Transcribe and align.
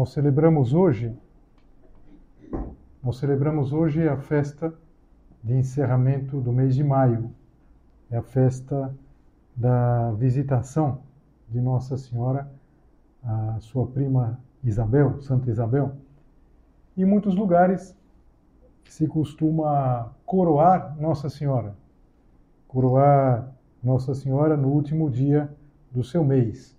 Nós 0.00 0.12
celebramos 0.12 0.72
hoje, 0.72 1.14
nós 3.02 3.18
celebramos 3.18 3.70
hoje 3.70 4.08
a 4.08 4.16
festa 4.16 4.72
de 5.44 5.52
encerramento 5.52 6.40
do 6.40 6.50
mês 6.50 6.74
de 6.74 6.82
maio. 6.82 7.30
É 8.10 8.16
a 8.16 8.22
festa 8.22 8.96
da 9.54 10.10
visitação 10.12 11.02
de 11.50 11.60
Nossa 11.60 11.98
Senhora 11.98 12.50
a 13.22 13.58
sua 13.60 13.86
prima 13.88 14.40
Isabel, 14.64 15.20
Santa 15.20 15.50
Isabel. 15.50 15.92
Em 16.96 17.04
muitos 17.04 17.34
lugares 17.36 17.94
se 18.88 19.06
costuma 19.06 20.14
coroar 20.24 20.96
Nossa 20.98 21.28
Senhora, 21.28 21.76
coroar 22.66 23.52
Nossa 23.84 24.14
Senhora 24.14 24.56
no 24.56 24.68
último 24.68 25.10
dia 25.10 25.54
do 25.92 26.02
seu 26.02 26.24
mês. 26.24 26.74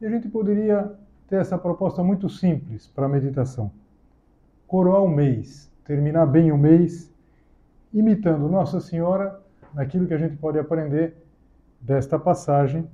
E 0.00 0.06
a 0.06 0.08
gente 0.08 0.28
poderia 0.28 1.01
ter 1.32 1.40
essa 1.40 1.56
proposta 1.56 2.04
muito 2.04 2.28
simples 2.28 2.88
para 2.88 3.06
a 3.06 3.08
meditação. 3.08 3.72
Coroar 4.66 5.02
o 5.02 5.08
mês, 5.08 5.72
terminar 5.82 6.26
bem 6.26 6.52
o 6.52 6.58
mês, 6.58 7.10
imitando 7.90 8.50
Nossa 8.50 8.82
Senhora 8.82 9.40
naquilo 9.72 10.06
que 10.06 10.12
a 10.12 10.18
gente 10.18 10.36
pode 10.36 10.58
aprender 10.58 11.16
desta 11.80 12.18
passagem 12.18 12.86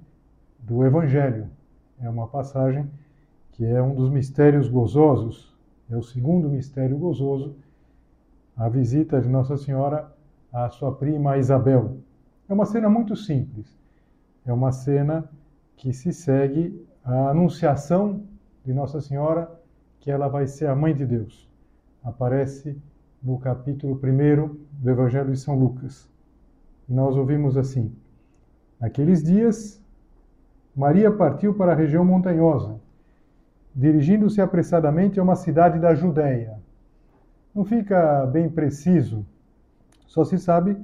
do 0.57 0.87
Evangelho. 0.87 1.49
É 2.01 2.09
uma 2.09 2.29
passagem 2.29 2.89
que 3.51 3.67
é 3.67 3.83
um 3.83 3.93
dos 3.93 4.09
mistérios 4.09 4.69
gozosos, 4.69 5.53
é 5.91 5.97
o 5.97 6.03
segundo 6.03 6.49
mistério 6.49 6.97
gozoso, 6.97 7.57
a 8.57 8.69
visita 8.69 9.21
de 9.21 9.29
Nossa 9.29 9.57
Senhora 9.57 10.13
à 10.53 10.71
sua 10.71 10.95
prima 10.95 11.39
Isabel. 11.39 11.97
É 12.49 12.55
uma 12.55 12.67
cena 12.67 12.89
muito 12.89 13.17
simples. 13.17 13.77
É 14.47 14.53
uma 14.53 14.71
cena 14.71 15.29
que 15.77 15.93
se 15.93 16.13
segue 16.13 16.87
a 17.05 17.31
anunciação 17.31 18.28
de 18.69 18.75
Nossa 18.75 19.01
Senhora 19.01 19.51
que 19.99 20.11
ela 20.11 20.29
vai 20.29 20.47
ser 20.47 20.67
a 20.67 20.77
mãe 20.77 20.95
de 20.95 21.07
Deus. 21.07 21.51
Aparece 22.05 22.77
no 23.23 23.39
capítulo 23.39 23.95
1 23.95 24.57
do 24.73 24.91
Evangelho 24.91 25.33
de 25.33 25.39
São 25.39 25.59
Lucas. 25.59 26.07
E 26.87 26.93
nós 26.93 27.17
ouvimos 27.17 27.57
assim: 27.57 27.91
Naqueles 28.79 29.23
dias, 29.23 29.83
Maria 30.77 31.11
partiu 31.11 31.55
para 31.55 31.73
a 31.73 31.75
região 31.75 32.05
montanhosa, 32.05 32.79
dirigindo-se 33.75 34.39
apressadamente 34.39 35.19
a 35.19 35.23
uma 35.23 35.35
cidade 35.35 35.79
da 35.79 35.95
Judéia. 35.95 36.59
Não 37.55 37.65
fica 37.65 38.27
bem 38.27 38.51
preciso, 38.51 39.25
só 40.07 40.27
se 40.27 40.39
sabe 40.39 40.77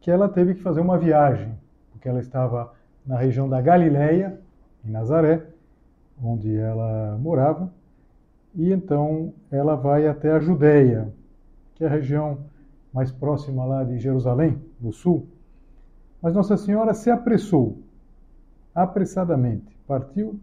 que 0.00 0.10
ela 0.10 0.28
teve 0.28 0.54
que 0.54 0.60
fazer 0.60 0.80
uma 0.80 0.98
viagem, 0.98 1.56
porque 1.92 2.08
ela 2.08 2.18
estava 2.18 2.74
na 3.06 3.16
região 3.16 3.48
da 3.48 3.60
Galileia, 3.60 4.40
em 4.84 4.90
Nazaré, 4.90 5.46
onde 6.22 6.56
ela 6.56 7.16
morava, 7.18 7.72
e 8.54 8.72
então 8.72 9.32
ela 9.50 9.76
vai 9.76 10.06
até 10.06 10.32
a 10.32 10.40
Judéia, 10.40 11.12
que 11.74 11.84
é 11.84 11.86
a 11.86 11.90
região 11.90 12.38
mais 12.92 13.12
próxima 13.12 13.64
lá 13.64 13.84
de 13.84 13.98
Jerusalém, 13.98 14.60
no 14.80 14.92
sul. 14.92 15.26
Mas 16.20 16.34
Nossa 16.34 16.56
Senhora 16.56 16.94
se 16.94 17.10
apressou, 17.10 17.78
apressadamente, 18.74 19.76
partiu 19.86 20.38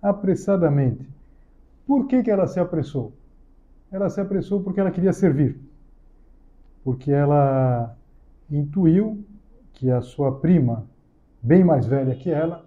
apressadamente. 0.00 1.08
Por 1.86 2.06
que, 2.06 2.22
que 2.22 2.30
ela 2.30 2.46
se 2.46 2.60
apressou? 2.60 3.12
Ela 3.90 4.08
se 4.08 4.20
apressou 4.20 4.62
porque 4.62 4.80
ela 4.80 4.90
queria 4.90 5.12
servir, 5.12 5.60
porque 6.84 7.10
ela 7.10 7.96
intuiu 8.50 9.24
que 9.74 9.90
a 9.90 10.00
sua 10.00 10.40
prima, 10.40 10.86
bem 11.42 11.62
mais 11.64 11.86
velha 11.86 12.14
que 12.14 12.30
ela, 12.30 12.64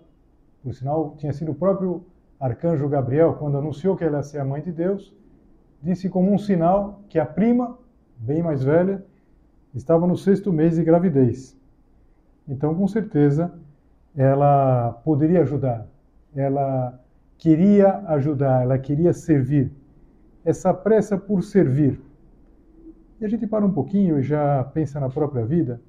por 0.63 0.73
sinal, 0.73 1.15
tinha 1.17 1.33
sido 1.33 1.51
o 1.51 1.55
próprio 1.55 2.03
arcanjo 2.41 2.89
Gabriel, 2.89 3.35
quando 3.35 3.59
anunciou 3.59 3.95
que 3.95 4.03
ela 4.03 4.17
ia 4.17 4.23
ser 4.23 4.39
a 4.39 4.45
mãe 4.45 4.61
de 4.63 4.71
Deus, 4.71 5.15
disse 5.81 6.09
como 6.09 6.33
um 6.33 6.39
sinal 6.39 7.03
que 7.07 7.19
a 7.19 7.25
prima, 7.25 7.77
bem 8.17 8.41
mais 8.41 8.63
velha, 8.63 9.05
estava 9.75 10.07
no 10.07 10.17
sexto 10.17 10.51
mês 10.51 10.75
de 10.75 10.83
gravidez. 10.83 11.55
Então, 12.47 12.73
com 12.73 12.87
certeza, 12.87 13.53
ela 14.15 14.91
poderia 15.05 15.41
ajudar. 15.41 15.87
Ela 16.35 16.99
queria 17.37 17.99
ajudar, 18.07 18.63
ela 18.63 18.77
queria 18.79 19.13
servir. 19.13 19.71
Essa 20.43 20.73
pressa 20.73 21.15
por 21.15 21.43
servir. 21.43 22.01
E 23.19 23.25
a 23.25 23.27
gente 23.27 23.45
para 23.45 23.63
um 23.63 23.71
pouquinho 23.71 24.17
e 24.17 24.23
já 24.23 24.63
pensa 24.73 24.99
na 24.99 25.09
própria 25.09 25.45
vida. 25.45 25.79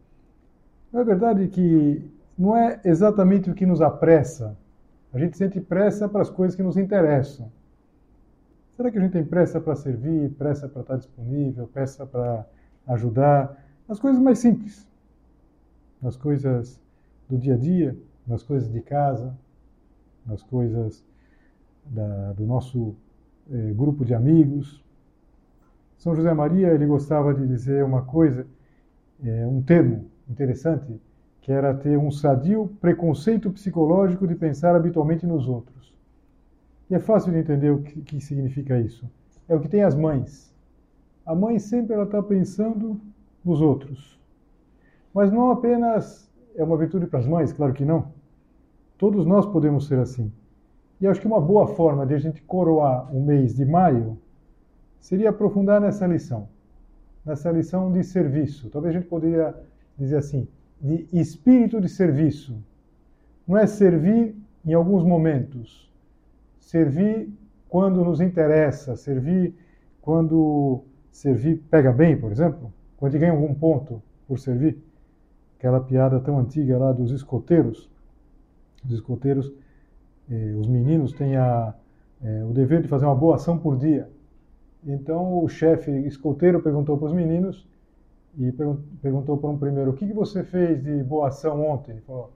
Não 0.93 1.01
é 1.01 1.05
verdade 1.05 1.49
que 1.49 2.11
não 2.37 2.55
é 2.55 2.79
exatamente 2.85 3.51
o 3.51 3.55
que 3.55 3.65
nos 3.65 3.81
apressa 3.81 4.55
a 5.13 5.19
gente 5.19 5.37
sente 5.37 5.61
pressa 5.61 6.09
para 6.09 6.23
as 6.23 6.31
coisas 6.31 6.57
que 6.57 6.63
nos 6.63 6.77
interessam. 6.77 7.51
Será 8.77 8.91
que 8.91 8.99
a 8.99 9.01
gente 9.01 9.13
tem 9.13 9.25
pressa 9.25 9.61
para 9.61 9.77
servir, 9.77 10.31
pressa 10.31 10.69
para 10.69 10.81
estar 10.81 10.97
disponível, 10.97 11.69
pressa 11.69 12.07
para 12.07 12.47
ajudar? 12.89 13.63
Nas 13.87 14.01
coisas 14.01 14.21
mais 14.21 14.39
simples, 14.39 14.89
nas 16.01 16.17
coisas 16.17 16.81
do 17.29 17.37
dia 17.37 17.55
a 17.55 17.59
dia, 17.59 17.97
nas 18.27 18.43
coisas 18.43 18.73
de 18.73 18.81
casa, 18.81 19.37
nas 20.25 20.43
coisas 20.43 21.05
da, 21.85 22.33
do 22.33 22.47
nosso 22.47 22.95
eh, 23.51 23.73
grupo 23.75 24.05
de 24.05 24.15
amigos. 24.15 24.83
São 25.99 26.15
José 26.15 26.33
Maria 26.33 26.69
ele 26.69 26.87
gostava 26.87 27.35
de 27.35 27.47
dizer 27.47 27.85
uma 27.85 28.03
coisa, 28.03 28.47
eh, 29.23 29.47
um 29.47 29.61
termo 29.63 30.11
interessante 30.29 30.99
que 31.43 31.51
era 31.51 31.75
ter 31.75 31.99
um 31.99 32.11
sadio 32.11 32.71
preconceito 32.81 33.51
psicológico 33.51 34.27
de 34.27 34.35
pensar 34.35 34.75
habitualmente 34.77 35.27
nos 35.27 35.49
outros. 35.49 35.93
E 36.89 36.95
é 36.95 37.01
fácil 37.01 37.33
de 37.33 37.39
entender 37.39 37.71
o 37.71 37.83
que, 37.83 38.01
que 38.01 38.21
significa 38.21 38.79
isso. 38.79 39.11
É 39.49 39.55
o 39.55 39.61
que 39.61 39.69
tem 39.69 39.83
as 39.83 39.95
mães. 39.95 40.55
A 41.27 41.35
mãe 41.35 41.59
sempre 41.59 41.95
ela 41.95 42.05
está 42.05 42.23
pensando 42.23 43.01
nos 43.45 43.61
outros. 43.61 44.19
Mas 45.13 45.33
não 45.33 45.51
apenas 45.51 46.31
é 46.55 46.63
uma 46.63 46.77
virtude 46.77 47.07
para 47.07 47.19
as 47.19 47.27
mães, 47.27 47.53
claro 47.53 47.73
que 47.73 47.85
não. 47.85 48.13
Todos 48.97 49.27
nós 49.27 49.45
podemos 49.45 49.87
ser 49.89 49.99
assim. 49.99 50.33
E 51.01 51.09
acho 51.09 51.21
que 51.21 51.27
uma 51.27 51.41
boa 51.41 51.67
forma 51.67 52.07
de 52.07 52.15
a 52.15 52.19
gente 52.19 52.41
coroar 52.43 53.13
o 53.13 53.21
mês 53.21 53.57
de 53.57 53.65
maio 53.65 54.17
seria 55.01 55.31
aprofundar 55.31 55.81
nessa 55.81 56.07
lição, 56.07 56.49
nessa 57.27 57.51
lição 57.51 57.91
de 57.91 58.05
serviço. 58.05 58.71
Talvez 58.71 58.95
a 58.95 58.99
gente 59.01 59.09
poderia 59.09 59.53
dizer 59.99 60.19
assim: 60.19 60.47
de 60.83 61.07
espírito 61.13 61.81
de 61.81 61.89
serviço. 61.89 62.57
Não 63.47 63.57
é 63.57 63.67
servir 63.67 64.35
em 64.67 64.75
alguns 64.75 65.05
momentos, 65.05 65.91
servir 66.59 67.33
quando 67.69 68.05
nos 68.05 68.21
interessa, 68.21 68.97
servir 68.97 69.55
quando 70.01 70.83
servir 71.11 71.63
pega 71.71 71.93
bem, 71.93 72.19
por 72.19 72.33
exemplo, 72.33 72.73
quando 72.97 73.19
ganha 73.19 73.33
algum 73.33 73.55
ponto 73.55 74.03
por 74.27 74.39
servir. 74.39 74.79
Aquela 75.59 75.81
piada 75.81 76.19
tão 76.19 76.39
antiga 76.39 76.77
lá 76.77 76.93
dos 76.93 77.13
escoteiros. 77.13 77.89
Os 78.85 78.93
escoteiros, 78.93 79.53
eh, 80.29 80.55
os 80.59 80.67
meninos 80.67 81.13
têm 81.13 81.37
a, 81.37 81.73
eh, 82.25 82.45
o 82.45 82.53
dever 82.53 82.83
de 82.83 82.89
fazer 82.89 83.05
uma 83.05 83.15
boa 83.15 83.37
ação 83.37 83.57
por 83.57 83.77
dia. 83.79 84.09
Então 84.85 85.43
o 85.43 85.49
chefe 85.49 85.91
escoteiro 86.07 86.61
perguntou 86.61 86.99
para 86.99 87.07
os 87.07 87.13
meninos 87.13 87.65
e 88.39 88.53
perguntou 89.01 89.37
para 89.37 89.51
um 89.51 89.59
primeiro: 89.59 89.91
O 89.91 89.95
que, 89.95 90.07
que 90.07 90.15
você 90.15 90.43
fez 90.43 90.83
de 90.83 91.03
boa 91.03 91.29
ação 91.29 91.65
ontem? 91.67 91.93
Ele 91.93 92.01
falou: 92.01 92.33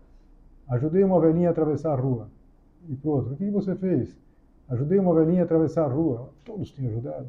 Ajudei 0.69 1.03
uma 1.03 1.21
velhinha 1.21 1.49
a 1.49 1.53
atravessar 1.53 1.93
a 1.93 1.97
rua. 1.97 2.29
E 2.89 2.95
para 2.95 3.09
o 3.09 3.15
outro, 3.15 3.33
o 3.33 3.37
que 3.37 3.51
você 3.51 3.75
fez? 3.75 4.17
Ajudei 4.69 4.99
uma 4.99 5.15
velhinha 5.15 5.43
a 5.43 5.45
atravessar 5.45 5.85
a 5.85 5.89
rua. 5.89 6.31
Todos 6.45 6.71
tinham 6.71 6.91
ajudado. 6.93 7.27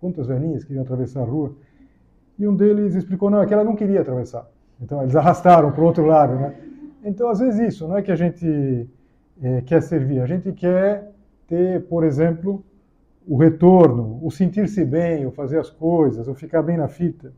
Quantas 0.00 0.26
velhinhas 0.26 0.64
queriam 0.64 0.82
atravessar 0.82 1.22
a 1.22 1.24
rua? 1.24 1.52
E 2.38 2.46
um 2.46 2.56
deles 2.56 2.94
explicou, 2.94 3.28
não, 3.28 3.42
é 3.42 3.46
que 3.46 3.52
ela 3.52 3.64
não 3.64 3.76
queria 3.76 4.00
atravessar. 4.00 4.48
Então 4.80 5.02
eles 5.02 5.14
arrastaram 5.16 5.72
para 5.72 5.82
o 5.82 5.84
outro 5.84 6.06
lado, 6.06 6.34
né? 6.36 6.54
Então, 7.04 7.28
às 7.28 7.38
vezes 7.38 7.74
isso, 7.74 7.88
não 7.88 7.96
é 7.96 8.02
que 8.02 8.12
a 8.12 8.16
gente 8.16 8.88
é, 9.42 9.62
quer 9.62 9.82
servir, 9.82 10.20
a 10.20 10.26
gente 10.26 10.52
quer 10.52 11.12
ter, 11.48 11.86
por 11.86 12.04
exemplo, 12.04 12.62
o 13.26 13.36
retorno, 13.36 14.18
o 14.22 14.30
sentir-se 14.30 14.84
bem, 14.84 15.26
o 15.26 15.30
fazer 15.30 15.58
as 15.58 15.70
coisas, 15.70 16.28
o 16.28 16.34
ficar 16.34 16.62
bem 16.62 16.76
na 16.76 16.88
fita. 16.88 17.32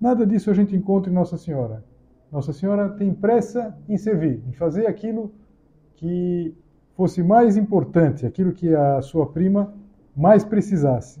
Nada 0.00 0.26
disso 0.26 0.50
a 0.50 0.54
gente 0.54 0.74
encontra 0.74 1.10
em 1.10 1.14
Nossa 1.14 1.36
Senhora. 1.36 1.84
Nossa 2.32 2.52
Senhora 2.52 2.88
tem 2.90 3.12
pressa 3.12 3.76
em 3.88 3.98
servir, 3.98 4.42
em 4.48 4.52
fazer 4.52 4.86
aquilo 4.86 5.32
que 5.96 6.54
fosse 6.94 7.22
mais 7.22 7.56
importante, 7.56 8.24
aquilo 8.24 8.52
que 8.52 8.74
a 8.74 9.02
sua 9.02 9.26
prima 9.26 9.74
mais 10.16 10.44
precisasse. 10.44 11.20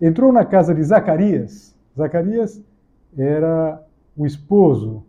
Entrou 0.00 0.32
na 0.32 0.44
casa 0.44 0.74
de 0.74 0.82
Zacarias. 0.82 1.76
Zacarias 1.96 2.62
era 3.16 3.82
o 4.16 4.24
esposo 4.24 5.04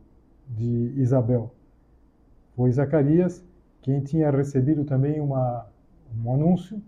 de 0.48 0.94
Isabel. 0.98 1.54
Foi 2.56 2.72
Zacarias 2.72 3.44
quem 3.82 4.02
tinha 4.02 4.32
recebido 4.32 4.84
também 4.84 5.20
uma, 5.20 5.68
um 6.24 6.34
anúncio 6.34 6.82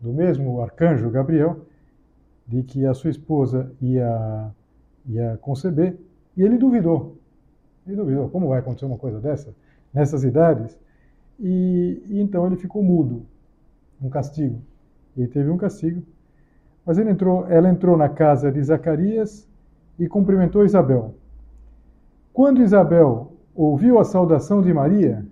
do 0.00 0.12
mesmo 0.12 0.60
arcanjo 0.60 1.10
Gabriel 1.10 1.64
de 2.46 2.62
que 2.62 2.84
a 2.84 2.94
sua 2.94 3.10
esposa 3.10 3.72
ia, 3.80 4.50
ia 5.06 5.38
conceber 5.40 5.96
e 6.36 6.42
ele 6.42 6.58
duvidou. 6.58 7.16
Ele 7.86 7.96
duvidou, 7.96 8.28
como 8.28 8.48
vai 8.48 8.60
acontecer 8.60 8.86
uma 8.86 8.98
coisa 8.98 9.20
dessa 9.20 9.54
nessas 9.92 10.24
idades? 10.24 10.78
E, 11.38 12.02
e 12.08 12.20
então 12.20 12.46
ele 12.46 12.56
ficou 12.56 12.82
mudo, 12.82 13.26
um 14.00 14.08
castigo. 14.08 14.60
Ele 15.16 15.28
teve 15.28 15.50
um 15.50 15.56
castigo. 15.56 16.02
Mas 16.84 16.98
entrou, 16.98 17.46
ela 17.48 17.68
entrou 17.68 17.96
na 17.96 18.08
casa 18.08 18.50
de 18.50 18.62
Zacarias 18.62 19.48
e 19.98 20.08
cumprimentou 20.08 20.64
Isabel. 20.64 21.14
Quando 22.32 22.62
Isabel 22.62 23.32
ouviu 23.54 23.98
a 23.98 24.04
saudação 24.04 24.62
de 24.62 24.72
Maria, 24.72 25.26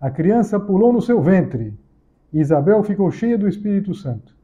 a 0.00 0.10
criança 0.10 0.58
pulou 0.58 0.92
no 0.92 1.00
seu 1.00 1.20
ventre 1.20 1.72
e 2.32 2.40
Isabel 2.40 2.82
ficou 2.82 3.10
cheia 3.10 3.38
do 3.38 3.48
Espírito 3.48 3.94
Santo. 3.94 4.36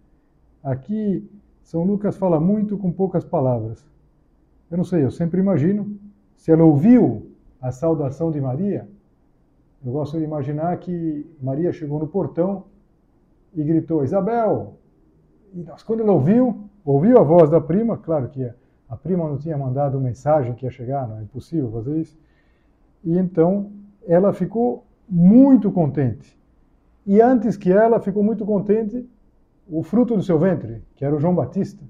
Aqui, 0.62 1.29
São 1.62 1.85
Lucas 1.85 2.17
fala 2.17 2.41
muito 2.41 2.79
com 2.79 2.93
poucas 2.93 3.25
palavras. 3.25 3.87
Eu 4.70 4.76
não 4.76 4.85
sei, 4.85 5.05
eu 5.05 5.11
sempre 5.11 5.41
imagino, 5.41 5.99
se 6.37 6.50
ela 6.50 6.65
ouviu 6.65 7.31
a 7.61 7.73
saudação 7.73 8.31
de 8.31 8.41
Maria, 8.41 8.88
eu 9.85 9.93
gosto 9.93 10.19
de 10.19 10.25
imaginar 10.25 10.76
que 10.79 11.26
Maria 11.41 11.73
chegou 11.73 11.99
no 11.99 12.06
portão 12.06 12.65
e 13.55 13.62
gritou: 13.62 14.05
Isabel! 14.05 14.75
E 15.55 15.65
quando 15.87 16.00
ela 16.00 16.12
ouviu, 16.12 16.69
ouviu 16.85 17.19
a 17.19 17.23
voz 17.23 17.49
da 17.49 17.61
prima, 17.61 17.97
claro 17.97 18.29
que 18.29 18.44
a 18.88 18.97
prima 18.97 19.29
não 19.29 19.38
tinha 19.38 19.56
mandado 19.56 20.00
mensagem 20.00 20.55
que 20.55 20.67
ia 20.67 20.71
chegar, 20.71 21.09
não 21.09 21.19
é 21.19 21.23
impossível 21.23 21.71
fazer 21.71 21.99
isso. 22.00 22.19
E 23.05 23.17
então 23.17 23.71
ela 24.06 24.32
ficou 24.32 24.85
muito 25.09 25.71
contente. 25.71 26.38
E 27.06 27.21
antes 27.21 27.56
que 27.56 27.73
ela, 27.73 28.00
ficou 28.00 28.23
muito 28.23 28.44
contente 28.44 29.09
o 29.67 29.82
fruto 29.82 30.14
do 30.17 30.23
seu 30.23 30.38
ventre, 30.38 30.82
que 30.94 31.05
era 31.05 31.14
o 31.14 31.19
João 31.19 31.35
Batista, 31.35 31.82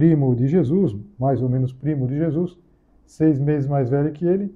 primo 0.00 0.34
de 0.34 0.46
Jesus, 0.46 0.96
mais 1.18 1.42
ou 1.42 1.48
menos 1.50 1.74
primo 1.74 2.06
de 2.06 2.16
Jesus, 2.16 2.56
seis 3.04 3.38
meses 3.38 3.68
mais 3.68 3.90
velho 3.90 4.10
que 4.12 4.24
ele, 4.24 4.50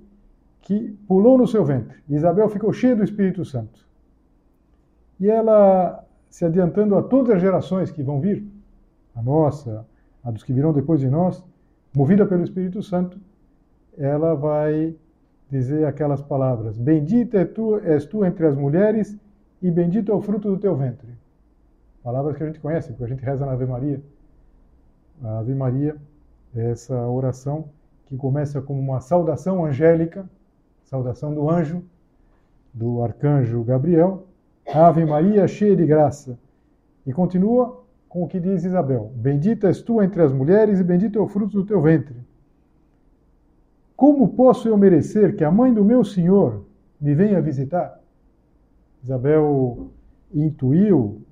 que 0.62 0.96
pulou 1.06 1.36
no 1.36 1.46
seu 1.46 1.62
ventre. 1.62 1.98
Isabel 2.08 2.48
ficou 2.48 2.72
cheia 2.72 2.96
do 2.96 3.04
Espírito 3.04 3.44
Santo. 3.44 3.86
E 5.20 5.28
ela, 5.28 6.02
se 6.30 6.46
adiantando 6.46 6.96
a 6.96 7.02
todas 7.02 7.36
as 7.36 7.42
gerações 7.42 7.90
que 7.90 8.02
vão 8.02 8.20
vir, 8.20 8.42
a 9.14 9.22
nossa, 9.22 9.86
a 10.24 10.30
dos 10.30 10.42
que 10.42 10.54
virão 10.54 10.72
depois 10.72 10.98
de 10.98 11.10
nós, 11.10 11.44
movida 11.94 12.24
pelo 12.24 12.42
Espírito 12.42 12.82
Santo, 12.82 13.18
ela 13.98 14.32
vai 14.32 14.96
dizer 15.50 15.84
aquelas 15.84 16.22
palavras: 16.22 16.78
Bendita 16.78 17.36
é 17.36 17.44
tu, 17.44 17.76
és 17.80 18.06
tu 18.06 18.24
entre 18.24 18.46
as 18.46 18.56
mulheres, 18.56 19.14
e 19.60 19.70
bendito 19.70 20.10
é 20.10 20.14
o 20.14 20.22
fruto 20.22 20.48
do 20.48 20.56
teu 20.58 20.74
ventre. 20.74 21.12
Palavras 22.02 22.34
que 22.34 22.42
a 22.42 22.46
gente 22.46 22.60
conhece, 22.60 22.92
porque 22.92 23.04
a 23.04 23.08
gente 23.08 23.22
reza 23.22 23.44
na 23.44 23.52
Ave 23.52 23.66
Maria. 23.66 24.00
A 25.22 25.38
Ave 25.38 25.54
Maria 25.54 25.96
é 26.54 26.70
essa 26.70 27.06
oração 27.06 27.66
que 28.06 28.16
começa 28.16 28.60
como 28.60 28.80
uma 28.80 29.00
saudação 29.00 29.64
angélica 29.64 30.28
saudação 30.84 31.34
do 31.34 31.50
anjo, 31.50 31.82
do 32.72 33.02
arcanjo 33.02 33.62
Gabriel, 33.64 34.26
Ave 34.72 35.04
Maria, 35.04 35.46
cheia 35.48 35.74
de 35.74 35.84
graça. 35.84 36.38
E 37.06 37.12
continua 37.12 37.84
com 38.08 38.22
o 38.22 38.28
que 38.28 38.38
diz 38.38 38.64
Isabel: 38.64 39.10
Bendita 39.14 39.66
és 39.68 39.82
tu 39.82 40.00
entre 40.02 40.22
as 40.22 40.32
mulheres 40.32 40.78
e 40.78 40.84
bendito 40.84 41.18
é 41.18 41.22
o 41.22 41.28
fruto 41.28 41.56
do 41.56 41.66
teu 41.66 41.80
ventre. 41.80 42.16
Como 43.96 44.28
posso 44.28 44.68
eu 44.68 44.76
merecer 44.76 45.36
que 45.36 45.44
a 45.44 45.50
mãe 45.50 45.72
do 45.72 45.84
meu 45.84 46.04
Senhor 46.04 46.64
me 47.00 47.14
venha 47.14 47.40
visitar? 47.40 48.00
Isabel 49.02 49.90
intuiu, 50.32 51.22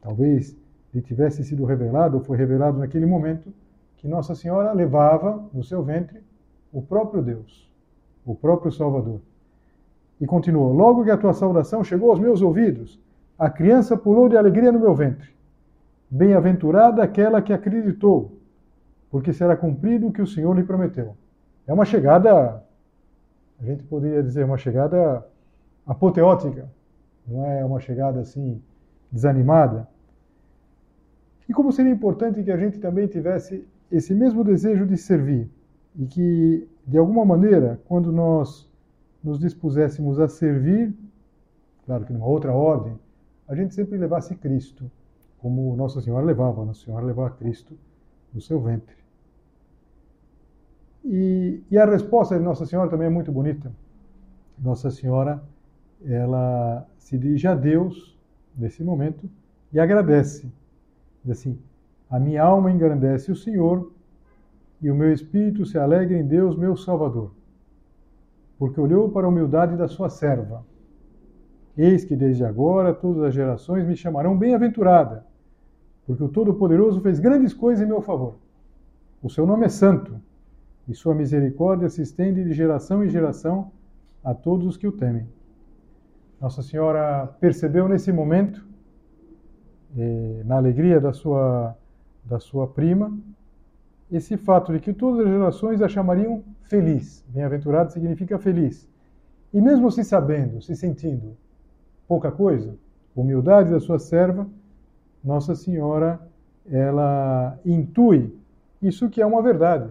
talvez 0.00 0.56
lhe 0.94 1.00
tivesse 1.00 1.44
sido 1.44 1.64
revelado, 1.64 2.16
ou 2.18 2.22
foi 2.24 2.36
revelado 2.36 2.78
naquele 2.78 3.06
momento, 3.06 3.52
que 3.96 4.08
Nossa 4.08 4.34
Senhora 4.34 4.72
levava 4.72 5.44
no 5.52 5.62
seu 5.62 5.82
ventre 5.82 6.22
o 6.72 6.80
próprio 6.80 7.22
Deus 7.22 7.70
o 8.24 8.34
próprio 8.34 8.70
Salvador. 8.70 9.20
E 10.20 10.26
continuou: 10.26 10.72
Logo 10.72 11.04
que 11.04 11.10
a 11.10 11.16
tua 11.16 11.32
saudação 11.32 11.82
chegou 11.82 12.10
aos 12.10 12.20
meus 12.20 12.42
ouvidos, 12.42 13.00
a 13.38 13.48
criança 13.48 13.96
pulou 13.96 14.28
de 14.28 14.36
alegria 14.36 14.70
no 14.70 14.80
meu 14.80 14.94
ventre. 14.94 15.30
Bem-aventurada 16.10 17.02
aquela 17.02 17.40
que 17.40 17.52
acreditou, 17.52 18.38
porque 19.10 19.32
será 19.32 19.56
cumprido 19.56 20.08
o 20.08 20.12
que 20.12 20.22
o 20.22 20.26
Senhor 20.26 20.54
lhe 20.54 20.64
prometeu. 20.64 21.16
É 21.66 21.72
uma 21.72 21.84
chegada, 21.84 22.62
a 23.60 23.64
gente 23.64 23.84
poderia 23.84 24.22
dizer, 24.22 24.44
uma 24.44 24.58
chegada 24.58 25.24
apoteótica, 25.86 26.68
não 27.26 27.46
é 27.46 27.64
uma 27.64 27.80
chegada 27.80 28.20
assim 28.20 28.60
desanimada. 29.10 29.88
E 31.50 31.52
como 31.52 31.72
seria 31.72 31.90
importante 31.90 32.44
que 32.44 32.52
a 32.52 32.56
gente 32.56 32.78
também 32.78 33.08
tivesse 33.08 33.66
esse 33.90 34.14
mesmo 34.14 34.44
desejo 34.44 34.86
de 34.86 34.96
servir 34.96 35.50
e 35.98 36.06
que 36.06 36.68
de 36.86 36.96
alguma 36.96 37.24
maneira, 37.24 37.80
quando 37.86 38.12
nós 38.12 38.70
nos 39.20 39.36
dispuséssemos 39.40 40.20
a 40.20 40.28
servir, 40.28 40.94
claro 41.84 42.04
que 42.04 42.12
numa 42.12 42.26
outra 42.26 42.52
ordem, 42.52 42.96
a 43.48 43.56
gente 43.56 43.74
sempre 43.74 43.98
levasse 43.98 44.36
Cristo, 44.36 44.88
como 45.40 45.74
Nossa 45.74 46.00
Senhora 46.00 46.24
levava, 46.24 46.64
Nossa 46.64 46.84
Senhora 46.84 47.04
levava 47.04 47.30
Cristo 47.30 47.76
no 48.32 48.40
seu 48.40 48.60
ventre. 48.60 48.94
E, 51.04 51.64
e, 51.68 51.76
a 51.76 51.84
resposta 51.84 52.38
de 52.38 52.44
Nossa 52.44 52.64
Senhora 52.64 52.88
também 52.88 53.08
é 53.08 53.10
muito 53.10 53.32
bonita. 53.32 53.72
Nossa 54.56 54.88
Senhora, 54.88 55.42
ela 56.04 56.86
se 56.96 57.18
dirige 57.18 57.48
a 57.48 57.56
Deus 57.56 58.16
nesse 58.56 58.84
momento 58.84 59.28
e 59.72 59.80
agradece. 59.80 60.59
Diz 61.24 61.38
assim: 61.38 61.58
A 62.08 62.18
minha 62.18 62.42
alma 62.42 62.70
engrandece 62.70 63.30
o 63.30 63.36
Senhor 63.36 63.92
e 64.80 64.90
o 64.90 64.94
meu 64.94 65.12
espírito 65.12 65.66
se 65.66 65.78
alegra 65.78 66.16
em 66.16 66.26
Deus, 66.26 66.56
meu 66.56 66.76
Salvador, 66.76 67.32
porque 68.58 68.80
olhou 68.80 69.10
para 69.10 69.26
a 69.26 69.28
humildade 69.28 69.76
da 69.76 69.86
sua 69.86 70.08
serva. 70.08 70.64
Eis 71.76 72.04
que 72.04 72.16
desde 72.16 72.44
agora 72.44 72.94
todas 72.94 73.22
as 73.22 73.34
gerações 73.34 73.86
me 73.86 73.96
chamarão 73.96 74.36
bem-aventurada, 74.36 75.26
porque 76.06 76.22
o 76.22 76.28
Todo-Poderoso 76.28 77.00
fez 77.00 77.20
grandes 77.20 77.52
coisas 77.52 77.84
em 77.84 77.88
meu 77.88 78.00
favor. 78.00 78.36
O 79.22 79.28
seu 79.28 79.46
nome 79.46 79.66
é 79.66 79.68
santo, 79.68 80.20
e 80.88 80.94
sua 80.94 81.14
misericórdia 81.14 81.88
se 81.88 82.02
estende 82.02 82.42
de 82.42 82.52
geração 82.52 83.04
em 83.04 83.08
geração 83.08 83.70
a 84.24 84.34
todos 84.34 84.66
os 84.66 84.76
que 84.76 84.86
o 84.86 84.92
temem. 84.92 85.28
Nossa 86.40 86.62
Senhora 86.62 87.26
percebeu 87.38 87.86
nesse 87.86 88.10
momento, 88.10 88.66
eh, 89.96 90.42
na 90.44 90.56
alegria 90.56 91.00
da 91.00 91.12
sua, 91.12 91.76
da 92.24 92.38
sua 92.38 92.66
prima, 92.66 93.16
esse 94.10 94.36
fato 94.36 94.72
de 94.72 94.80
que 94.80 94.92
todas 94.92 95.20
as 95.20 95.32
gerações 95.32 95.80
a 95.82 95.88
chamariam 95.88 96.42
feliz. 96.62 97.24
Bem-aventurado 97.28 97.92
significa 97.92 98.38
feliz. 98.38 98.88
E 99.52 99.60
mesmo 99.60 99.90
se 99.90 100.04
sabendo, 100.04 100.60
se 100.60 100.74
sentindo 100.76 101.36
pouca 102.06 102.30
coisa, 102.30 102.74
humildade 103.14 103.70
da 103.70 103.80
sua 103.80 103.98
serva, 103.98 104.46
Nossa 105.22 105.54
Senhora, 105.54 106.20
ela 106.68 107.58
intui 107.64 108.34
isso 108.82 109.08
que 109.08 109.20
é 109.20 109.26
uma 109.26 109.42
verdade. 109.42 109.90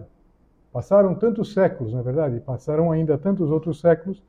Passaram 0.72 1.14
tantos 1.14 1.52
séculos, 1.52 1.92
na 1.92 2.00
é 2.00 2.02
verdade, 2.02 2.40
passaram 2.40 2.92
ainda 2.92 3.18
tantos 3.18 3.50
outros 3.50 3.80
séculos, 3.80 4.22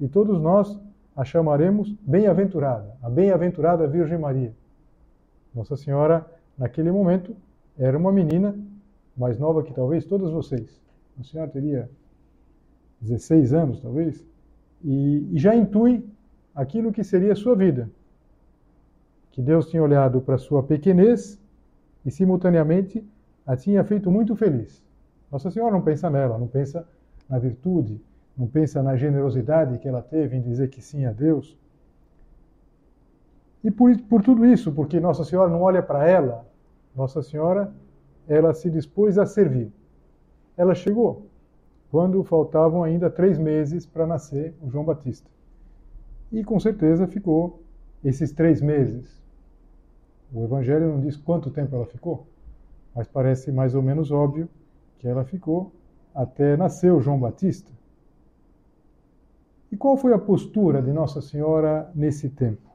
e 0.00 0.08
todos 0.08 0.40
nós 0.40 0.80
a 1.16 1.24
chamaremos 1.24 1.94
bem-aventurada, 2.00 2.96
a 3.02 3.10
bem-aventurada 3.10 3.86
Virgem 3.86 4.18
Maria. 4.18 4.54
Nossa 5.54 5.76
Senhora, 5.76 6.26
naquele 6.56 6.90
momento, 6.90 7.36
era 7.78 7.96
uma 7.96 8.12
menina 8.12 8.56
mais 9.16 9.38
nova 9.38 9.62
que 9.62 9.72
talvez 9.72 10.04
todas 10.04 10.30
vocês. 10.30 10.80
A 11.20 11.22
senhora 11.22 11.50
teria 11.50 11.90
16 13.00 13.52
anos, 13.52 13.80
talvez, 13.80 14.24
e, 14.82 15.28
e 15.32 15.38
já 15.38 15.54
intui 15.54 16.04
aquilo 16.54 16.92
que 16.92 17.04
seria 17.04 17.32
a 17.32 17.36
sua 17.36 17.54
vida. 17.54 17.90
Que 19.30 19.42
Deus 19.42 19.68
tinha 19.68 19.82
olhado 19.82 20.20
para 20.20 20.38
sua 20.38 20.62
pequenez 20.62 21.38
e, 22.04 22.10
simultaneamente, 22.10 23.04
a 23.46 23.56
tinha 23.56 23.82
feito 23.84 24.10
muito 24.10 24.36
feliz. 24.36 24.82
Nossa 25.30 25.50
Senhora 25.50 25.72
não 25.72 25.82
pensa 25.82 26.10
nela, 26.10 26.38
não 26.38 26.46
pensa 26.46 26.86
na 27.28 27.38
virtude, 27.38 28.00
não 28.36 28.46
pensa 28.46 28.82
na 28.82 28.96
generosidade 28.96 29.78
que 29.78 29.88
ela 29.88 30.02
teve 30.02 30.36
em 30.36 30.42
dizer 30.42 30.68
que 30.68 30.82
sim 30.82 31.04
a 31.04 31.12
Deus. 31.12 31.58
E 33.62 33.70
por, 33.70 33.96
por 34.02 34.22
tudo 34.22 34.44
isso, 34.44 34.72
porque 34.72 34.98
Nossa 34.98 35.24
Senhora 35.24 35.48
não 35.48 35.62
olha 35.62 35.82
para 35.82 36.08
ela, 36.08 36.44
Nossa 36.94 37.22
Senhora, 37.22 37.72
ela 38.26 38.52
se 38.52 38.70
dispôs 38.70 39.18
a 39.18 39.26
servir. 39.26 39.72
Ela 40.56 40.74
chegou 40.74 41.26
quando 41.90 42.24
faltavam 42.24 42.82
ainda 42.82 43.10
três 43.10 43.38
meses 43.38 43.84
para 43.84 44.06
nascer 44.06 44.54
o 44.62 44.70
João 44.70 44.84
Batista. 44.84 45.30
E 46.32 46.42
com 46.42 46.58
certeza 46.58 47.06
ficou 47.06 47.62
esses 48.02 48.32
três 48.32 48.60
meses. 48.60 49.22
O 50.32 50.42
Evangelho 50.42 50.88
não 50.88 51.00
diz 51.00 51.16
quanto 51.16 51.50
tempo 51.50 51.76
ela 51.76 51.84
ficou, 51.84 52.26
mas 52.94 53.06
parece 53.06 53.52
mais 53.52 53.74
ou 53.74 53.82
menos 53.82 54.10
óbvio 54.10 54.48
que 54.98 55.06
ela 55.06 55.24
ficou 55.24 55.72
até 56.14 56.56
nascer 56.56 56.90
o 56.92 57.00
João 57.00 57.20
Batista. 57.20 57.70
E 59.70 59.76
qual 59.76 59.96
foi 59.96 60.12
a 60.14 60.18
postura 60.18 60.80
de 60.80 60.92
Nossa 60.92 61.20
Senhora 61.20 61.90
nesse 61.94 62.30
tempo? 62.30 62.71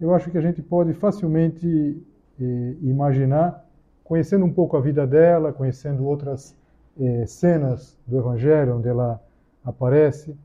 Eu 0.00 0.14
acho 0.14 0.30
que 0.30 0.38
a 0.38 0.40
gente 0.40 0.62
pode 0.62 0.92
facilmente 0.94 2.00
eh, 2.40 2.74
imaginar, 2.82 3.66
conhecendo 4.04 4.44
um 4.44 4.52
pouco 4.52 4.76
a 4.76 4.80
vida 4.80 5.06
dela, 5.06 5.52
conhecendo 5.52 6.04
outras 6.04 6.56
eh, 7.00 7.26
cenas 7.26 7.98
do 8.06 8.18
Evangelho 8.18 8.76
onde 8.76 8.88
ela 8.88 9.20
aparece. 9.64 10.36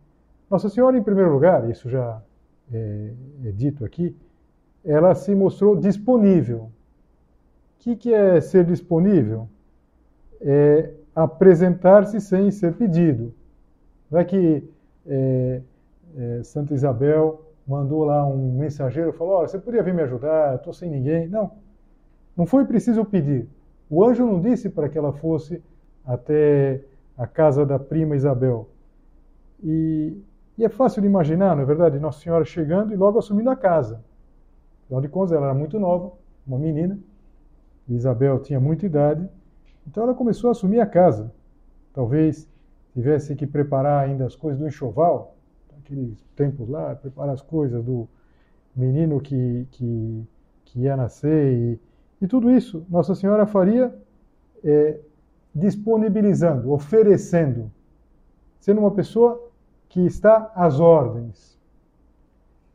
Nossa 0.49 0.69
Senhora, 0.69 0.97
em 0.97 1.03
primeiro 1.03 1.31
lugar, 1.31 1.69
isso 1.69 1.89
já 1.89 2.21
é, 2.71 3.13
é 3.45 3.51
dito 3.51 3.85
aqui, 3.85 4.15
ela 4.83 5.13
se 5.15 5.33
mostrou 5.35 5.75
disponível. 5.75 6.63
O 6.63 6.71
que, 7.79 7.95
que 7.95 8.13
é 8.13 8.41
ser 8.41 8.65
disponível? 8.65 9.47
É 10.41 10.91
apresentar-se 11.15 12.19
sem 12.19 12.49
ser 12.49 12.73
pedido. 12.73 13.33
Não 14.09 14.19
é 14.19 14.25
que 14.25 14.63
é, 15.05 15.61
é, 16.15 16.43
Santa 16.43 16.73
Isabel 16.73 17.41
mandou 17.67 18.03
lá 18.03 18.25
um 18.25 18.57
mensageiro 18.57 19.13
falou: 19.13 19.35
Olha, 19.35 19.47
você 19.47 19.59
podia 19.59 19.83
vir 19.83 19.93
me 19.93 20.01
ajudar, 20.03 20.55
estou 20.55 20.73
sem 20.73 20.89
ninguém. 20.89 21.27
Não, 21.27 21.51
não 22.35 22.45
foi 22.45 22.65
preciso 22.65 23.03
pedir. 23.05 23.47
O 23.89 24.03
anjo 24.03 24.25
não 24.25 24.39
disse 24.39 24.69
para 24.69 24.89
que 24.89 24.97
ela 24.97 25.13
fosse 25.13 25.61
até 26.05 26.81
a 27.17 27.27
casa 27.27 27.65
da 27.65 27.79
prima 27.79 28.15
Isabel. 28.15 28.69
E, 29.63 30.17
e, 30.57 30.65
é 30.65 30.69
fácil 30.69 31.01
de 31.01 31.07
imaginar, 31.07 31.55
não 31.55 31.63
é 31.63 31.65
verdade? 31.65 31.99
Nossa 31.99 32.19
Senhora 32.19 32.43
chegando 32.43 32.91
e 32.91 32.95
logo 32.95 33.19
assumindo 33.19 33.49
a 33.49 33.55
casa. 33.55 34.03
Afinal 34.85 35.01
de 35.01 35.07
contas, 35.07 35.31
ela 35.31 35.45
era 35.45 35.53
muito 35.53 35.79
nova, 35.79 36.11
uma 36.45 36.57
menina, 36.57 36.99
e 37.87 37.95
Isabel 37.95 38.39
tinha 38.39 38.59
muita 38.59 38.85
idade, 38.85 39.27
então 39.87 40.03
ela 40.03 40.13
começou 40.13 40.49
a 40.49 40.51
assumir 40.51 40.79
a 40.79 40.85
casa. 40.85 41.31
Talvez 41.93 42.49
tivesse 42.93 43.35
que 43.35 43.47
preparar 43.47 44.03
ainda 44.03 44.25
as 44.25 44.35
coisas 44.35 44.59
do 44.59 44.67
enxoval, 44.67 45.32
aqueles 45.83 46.17
tempos 46.35 46.69
lá, 46.69 46.95
preparar 46.95 47.33
as 47.33 47.41
coisas 47.41 47.83
do 47.83 48.07
menino 48.75 49.19
que, 49.19 49.67
que, 49.71 50.23
que 50.65 50.79
ia 50.81 50.95
nascer, 50.95 51.53
e, 51.53 51.79
e 52.21 52.27
tudo 52.27 52.49
isso 52.49 52.85
Nossa 52.89 53.13
Senhora 53.13 53.45
faria 53.45 53.93
é, 54.63 54.99
disponibilizando, 55.53 56.71
oferecendo, 56.71 57.71
sendo 58.59 58.79
uma 58.79 58.91
pessoa 58.91 59.51
que 59.89 59.99
está 60.05 60.51
às 60.55 60.79
ordens. 60.79 61.59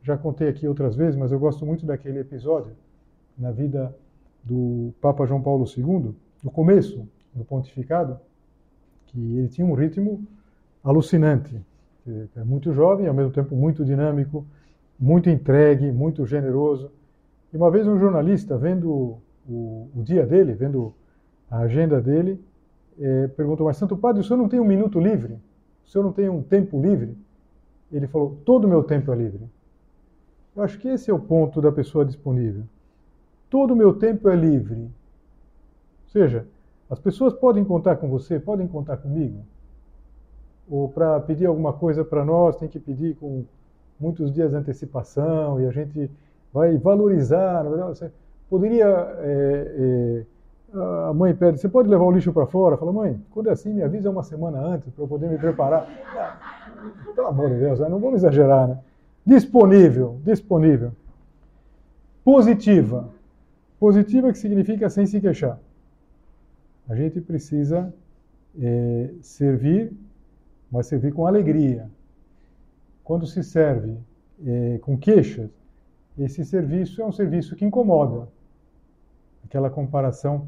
Já 0.01 0.17
contei 0.17 0.47
aqui 0.47 0.67
outras 0.67 0.95
vezes, 0.95 1.17
mas 1.17 1.31
eu 1.31 1.39
gosto 1.39 1.65
muito 1.65 1.85
daquele 1.85 2.19
episódio 2.19 2.73
na 3.37 3.51
vida 3.51 3.93
do 4.43 4.93
Papa 5.01 5.25
João 5.25 5.41
Paulo 5.41 5.65
II, 5.65 6.15
no 6.41 6.51
começo 6.51 7.05
do 7.33 7.43
pontificado, 7.43 8.17
que 9.07 9.19
ele 9.37 9.49
tinha 9.49 9.67
um 9.67 9.73
ritmo 9.73 10.25
alucinante. 10.83 11.59
É 12.35 12.43
muito 12.43 12.73
jovem, 12.73 13.07
ao 13.07 13.13
mesmo 13.13 13.31
tempo 13.31 13.55
muito 13.55 13.85
dinâmico, 13.85 14.45
muito 14.99 15.29
entregue, 15.29 15.91
muito 15.91 16.25
generoso. 16.25 16.91
E 17.53 17.57
uma 17.57 17.69
vez 17.69 17.87
um 17.87 17.99
jornalista, 17.99 18.57
vendo 18.57 19.19
o, 19.47 19.89
o 19.95 20.03
dia 20.03 20.25
dele, 20.25 20.53
vendo 20.53 20.93
a 21.49 21.59
agenda 21.59 22.01
dele, 22.01 22.39
é, 22.99 23.27
perguntou, 23.27 23.65
mas 23.65 23.77
Santo 23.77 23.95
Padre, 23.97 24.21
o 24.21 24.23
senhor 24.23 24.37
não 24.37 24.49
tem 24.49 24.59
um 24.59 24.65
minuto 24.65 24.99
livre? 24.99 25.39
O 25.85 25.89
senhor 25.89 26.03
não 26.03 26.11
tem 26.11 26.29
um 26.29 26.41
tempo 26.41 26.79
livre? 26.79 27.17
Ele 27.91 28.07
falou, 28.07 28.37
todo 28.45 28.65
o 28.65 28.67
meu 28.67 28.83
tempo 28.83 29.11
é 29.11 29.15
livre. 29.15 29.49
Eu 30.55 30.63
acho 30.63 30.77
que 30.77 30.87
esse 30.87 31.09
é 31.09 31.13
o 31.13 31.19
ponto 31.19 31.61
da 31.61 31.71
pessoa 31.71 32.05
disponível. 32.05 32.63
Todo 33.49 33.71
o 33.71 33.75
meu 33.75 33.93
tempo 33.93 34.29
é 34.29 34.35
livre. 34.35 34.81
Ou 34.81 36.09
seja, 36.11 36.45
as 36.89 36.99
pessoas 36.99 37.33
podem 37.33 37.63
contar 37.63 37.95
com 37.95 38.09
você, 38.09 38.39
podem 38.39 38.67
contar 38.67 38.97
comigo. 38.97 39.43
Ou 40.69 40.89
para 40.89 41.19
pedir 41.21 41.45
alguma 41.45 41.73
coisa 41.73 42.03
para 42.03 42.23
nós, 42.23 42.55
tem 42.57 42.69
que 42.69 42.79
pedir 42.79 43.15
com 43.15 43.43
muitos 43.99 44.31
dias 44.31 44.51
de 44.51 44.55
antecipação 44.55 45.59
e 45.59 45.65
a 45.65 45.71
gente 45.71 46.09
vai 46.53 46.77
valorizar. 46.77 47.65
Poderia 48.49 48.85
é, 48.85 49.65
é, 49.77 50.25
a 50.73 51.13
mãe 51.13 51.33
pede, 51.33 51.59
você 51.59 51.67
pode 51.67 51.89
levar 51.89 52.03
o 52.03 52.11
lixo 52.11 52.31
para 52.31 52.45
fora? 52.45 52.77
Fala, 52.77 52.93
mãe, 52.93 53.19
quando 53.31 53.49
é 53.49 53.51
assim, 53.51 53.73
me 53.73 53.81
avisa 53.81 54.09
uma 54.09 54.23
semana 54.23 54.59
antes 54.59 54.91
para 54.93 55.03
eu 55.03 55.07
poder 55.07 55.27
me 55.27 55.37
preparar. 55.37 55.87
Pelo 57.15 57.27
amor 57.27 57.49
de 57.49 57.59
Deus, 57.59 57.79
não 57.79 57.99
vamos 57.99 58.15
exagerar, 58.19 58.67
né? 58.67 58.79
Disponível, 59.25 60.19
disponível. 60.23 60.91
Positiva. 62.23 63.09
Positiva 63.79 64.31
que 64.31 64.37
significa 64.37 64.89
sem 64.89 65.05
se 65.05 65.19
queixar. 65.19 65.59
A 66.87 66.95
gente 66.95 67.19
precisa 67.21 67.93
é, 68.59 69.09
servir, 69.21 69.91
mas 70.71 70.87
servir 70.87 71.13
com 71.13 71.25
alegria. 71.25 71.89
Quando 73.03 73.25
se 73.25 73.43
serve 73.43 73.97
é, 74.45 74.77
com 74.79 74.97
queixas, 74.97 75.49
esse 76.17 76.43
serviço 76.45 77.01
é 77.01 77.05
um 77.05 77.11
serviço 77.11 77.55
que 77.55 77.65
incomoda. 77.65 78.27
Aquela 79.43 79.69
comparação 79.69 80.47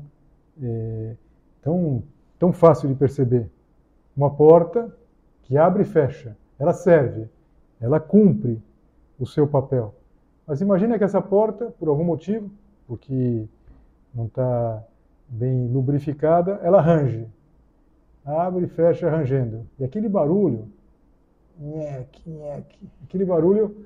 é, 0.61 1.15
tão, 1.61 2.03
tão 2.37 2.51
fácil 2.53 2.89
de 2.89 2.95
perceber. 2.95 3.49
Uma 4.15 4.29
porta 4.29 4.95
que 5.43 5.57
abre 5.57 5.83
e 5.83 5.85
fecha, 5.85 6.35
ela 6.59 6.73
serve, 6.73 7.27
ela 7.79 7.99
cumpre 7.99 8.61
o 9.17 9.25
seu 9.25 9.47
papel. 9.47 9.95
Mas 10.45 10.61
imagine 10.61 10.97
que 10.97 11.03
essa 11.03 11.21
porta, 11.21 11.73
por 11.79 11.87
algum 11.87 12.03
motivo, 12.03 12.51
porque 12.87 13.45
não 14.13 14.25
está 14.25 14.83
bem 15.27 15.67
lubrificada, 15.67 16.59
ela 16.61 16.81
range. 16.81 17.27
Abre 18.25 18.65
e 18.65 18.69
fecha 18.69 19.09
rangendo. 19.09 19.65
E 19.79 19.83
aquele 19.83 20.07
barulho, 20.07 20.67
nhec, 21.59 22.29
nhec, 22.29 22.79
aquele 23.03 23.25
barulho 23.25 23.85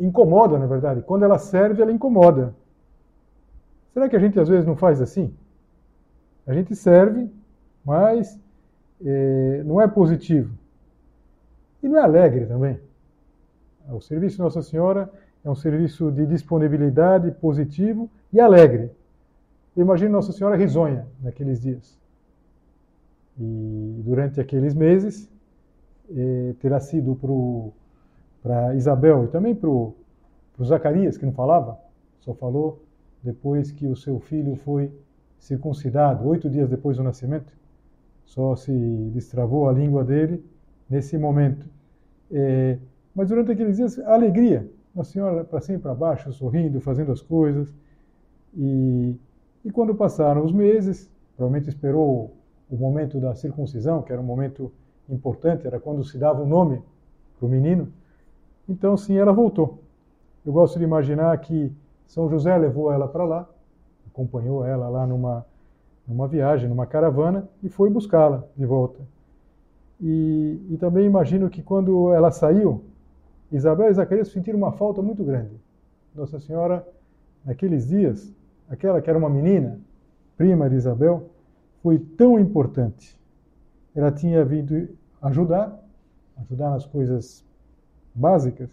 incomoda, 0.00 0.58
na 0.58 0.66
verdade. 0.66 1.02
Quando 1.02 1.24
ela 1.24 1.38
serve, 1.38 1.82
ela 1.82 1.92
incomoda. 1.92 2.54
Será 3.92 4.08
que 4.08 4.16
a 4.16 4.18
gente 4.18 4.40
às 4.40 4.48
vezes 4.48 4.66
não 4.66 4.76
faz 4.76 5.00
assim? 5.00 5.34
A 6.46 6.52
gente 6.52 6.74
serve, 6.74 7.30
mas 7.84 8.38
é, 9.04 9.62
não 9.64 9.80
é 9.80 9.86
positivo. 9.86 10.52
E 11.82 11.88
não 11.88 11.98
é 11.98 12.02
alegre 12.02 12.46
também. 12.46 12.80
O 13.88 14.00
serviço 14.00 14.42
Nossa 14.42 14.62
Senhora 14.62 15.10
é 15.44 15.50
um 15.50 15.54
serviço 15.54 16.10
de 16.10 16.26
disponibilidade 16.26 17.30
positivo 17.32 18.10
e 18.32 18.40
alegre. 18.40 18.90
Imagine 19.76 20.10
Nossa 20.10 20.32
Senhora 20.32 20.56
risonha 20.56 21.06
naqueles 21.22 21.60
dias. 21.60 21.98
E 23.38 24.02
durante 24.04 24.40
aqueles 24.40 24.74
meses, 24.74 25.30
eh, 26.10 26.54
terá 26.60 26.78
sido 26.80 27.18
para 28.42 28.74
Isabel 28.74 29.24
e 29.24 29.28
também 29.28 29.54
para 29.54 29.68
o 29.68 29.94
Zacarias, 30.62 31.16
que 31.16 31.26
não 31.26 31.32
falava, 31.32 31.78
só 32.20 32.34
falou 32.34 32.82
depois 33.22 33.72
que 33.72 33.86
o 33.86 33.96
seu 33.96 34.20
filho 34.20 34.54
foi 34.56 34.92
circuncidado, 35.38 36.26
oito 36.28 36.48
dias 36.48 36.68
depois 36.68 36.96
do 36.96 37.02
nascimento. 37.02 37.52
Só 38.24 38.54
se 38.56 38.72
destravou 39.12 39.68
a 39.68 39.72
língua 39.72 40.04
dele 40.04 40.44
nesse 40.88 41.18
momento. 41.18 41.68
É, 42.30 42.78
mas 43.14 43.28
durante 43.28 43.52
aqueles 43.52 43.76
dias, 43.76 43.98
a 43.98 44.14
alegria. 44.14 44.68
A 44.96 45.02
senhora 45.02 45.44
para 45.44 45.60
cima 45.60 45.78
e 45.78 45.80
para 45.80 45.94
baixo, 45.94 46.32
sorrindo, 46.32 46.80
fazendo 46.80 47.10
as 47.12 47.20
coisas. 47.20 47.74
E, 48.56 49.16
e 49.64 49.70
quando 49.70 49.94
passaram 49.94 50.44
os 50.44 50.52
meses, 50.52 51.10
provavelmente 51.36 51.68
esperou 51.68 52.32
o 52.70 52.76
momento 52.76 53.20
da 53.20 53.34
circuncisão, 53.34 54.02
que 54.02 54.12
era 54.12 54.20
um 54.20 54.24
momento 54.24 54.72
importante, 55.08 55.66
era 55.66 55.78
quando 55.78 56.04
se 56.04 56.18
dava 56.18 56.40
o 56.40 56.44
um 56.44 56.48
nome 56.48 56.82
para 57.38 57.46
o 57.46 57.48
menino. 57.48 57.92
Então, 58.68 58.96
sim, 58.96 59.16
ela 59.16 59.32
voltou. 59.32 59.82
Eu 60.44 60.52
gosto 60.52 60.78
de 60.78 60.84
imaginar 60.84 61.36
que 61.38 61.72
São 62.06 62.28
José 62.28 62.56
levou 62.56 62.92
ela 62.92 63.08
para 63.08 63.24
lá, 63.24 63.48
acompanhou 64.06 64.64
ela 64.64 64.88
lá 64.88 65.06
numa, 65.06 65.44
numa 66.06 66.28
viagem, 66.28 66.68
numa 66.68 66.86
caravana, 66.86 67.48
e 67.62 67.68
foi 67.68 67.90
buscá-la 67.90 68.44
de 68.56 68.64
volta. 68.64 69.00
E, 70.00 70.60
e 70.70 70.76
também 70.78 71.06
imagino 71.06 71.48
que 71.48 71.62
quando 71.62 72.12
ela 72.12 72.30
saiu, 72.30 72.84
Isabel 73.50 73.90
e 73.90 73.94
Zacarias 73.94 74.28
sentiram 74.28 74.58
uma 74.58 74.72
falta 74.72 75.00
muito 75.00 75.22
grande. 75.22 75.54
Nossa 76.14 76.38
Senhora, 76.40 76.86
naqueles 77.44 77.86
dias, 77.86 78.32
aquela 78.68 79.00
que 79.00 79.08
era 79.08 79.18
uma 79.18 79.30
menina, 79.30 79.78
prima 80.36 80.68
de 80.68 80.76
Isabel, 80.76 81.30
foi 81.84 81.98
tão 81.98 82.40
importante. 82.40 83.20
Ela 83.94 84.10
tinha 84.10 84.42
vindo 84.42 84.88
ajudar, 85.20 85.78
ajudar 86.38 86.70
nas 86.70 86.86
coisas 86.86 87.44
básicas, 88.14 88.70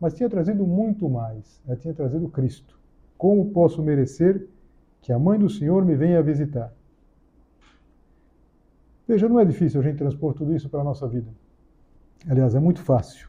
mas 0.00 0.14
tinha 0.14 0.30
trazido 0.30 0.66
muito 0.66 1.10
mais. 1.10 1.60
Ela 1.66 1.76
tinha 1.76 1.92
trazido 1.92 2.30
Cristo. 2.30 2.80
Como 3.18 3.50
posso 3.50 3.82
merecer 3.82 4.48
que 5.02 5.12
a 5.12 5.18
mãe 5.18 5.38
do 5.38 5.50
Senhor 5.50 5.84
me 5.84 5.94
venha 5.94 6.22
visitar? 6.22 6.72
Veja, 9.06 9.28
não 9.28 9.38
é 9.38 9.44
difícil 9.44 9.82
a 9.82 9.84
gente 9.84 9.98
transpor 9.98 10.32
tudo 10.32 10.56
isso 10.56 10.70
para 10.70 10.80
a 10.80 10.84
nossa 10.84 11.06
vida. 11.06 11.28
Aliás, 12.26 12.54
é 12.54 12.60
muito 12.60 12.80
fácil. 12.80 13.28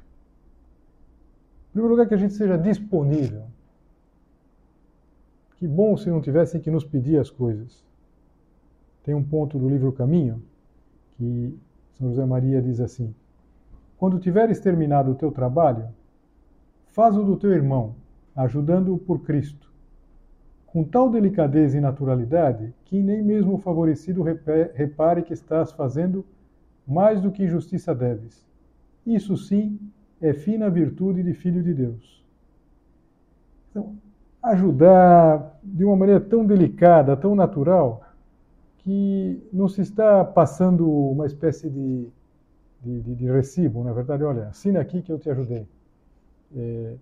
Em 1.67 1.73
primeiro 1.73 1.93
lugar, 1.93 2.07
que 2.07 2.13
a 2.13 2.17
gente 2.17 2.35
seja 2.35 2.57
disponível. 2.57 3.43
Que 5.57 5.67
bom 5.67 5.97
se 5.97 6.09
não 6.09 6.21
tivessem 6.21 6.61
que 6.61 6.71
nos 6.71 6.85
pedir 6.85 7.19
as 7.19 7.29
coisas. 7.29 7.83
Tem 9.03 9.13
um 9.13 9.23
ponto 9.23 9.59
do 9.59 9.69
livro 9.69 9.91
Caminho 9.91 10.41
que 11.11 11.57
São 11.97 12.09
José 12.09 12.25
Maria 12.25 12.61
diz 12.61 12.79
assim: 12.79 13.13
Quando 13.97 14.19
tiveres 14.19 14.59
terminado 14.59 15.11
o 15.11 15.15
teu 15.15 15.31
trabalho, 15.31 15.87
faz 16.87 17.17
o 17.17 17.23
do 17.23 17.35
teu 17.35 17.51
irmão, 17.51 17.95
ajudando-o 18.35 18.97
por 18.97 19.19
Cristo, 19.19 19.71
com 20.65 20.83
tal 20.83 21.09
delicadeza 21.09 21.77
e 21.77 21.81
naturalidade 21.81 22.73
que 22.85 23.01
nem 23.01 23.21
mesmo 23.21 23.55
o 23.55 23.57
favorecido 23.57 24.23
repare 24.73 25.21
que 25.21 25.33
estás 25.33 25.71
fazendo 25.71 26.25
mais 26.87 27.21
do 27.21 27.31
que 27.31 27.43
injustiça 27.43 27.93
deves. 27.93 28.45
Isso 29.05 29.35
sim 29.37 29.79
é 30.21 30.33
fina 30.33 30.69
virtude 30.69 31.21
de 31.21 31.33
filho 31.33 31.61
de 31.61 31.73
Deus. 31.73 32.23
Então, 33.69 33.95
ajudar 34.41 35.59
de 35.63 35.83
uma 35.83 35.95
maneira 35.95 36.21
tão 36.21 36.45
delicada, 36.45 37.15
tão 37.17 37.35
natural, 37.35 38.02
que 38.83 39.41
não 39.51 39.67
se 39.67 39.81
está 39.81 40.25
passando 40.25 40.89
uma 40.89 41.25
espécie 41.25 41.69
de, 41.69 42.09
de, 42.81 43.01
de, 43.01 43.15
de 43.15 43.31
recibo, 43.31 43.83
na 43.83 43.93
verdade, 43.93 44.23
olha, 44.23 44.47
assina 44.47 44.81
aqui 44.81 45.01
que 45.01 45.11
eu 45.11 45.17
te 45.17 45.29
ajudei. 45.29 45.65
É, 46.55 46.95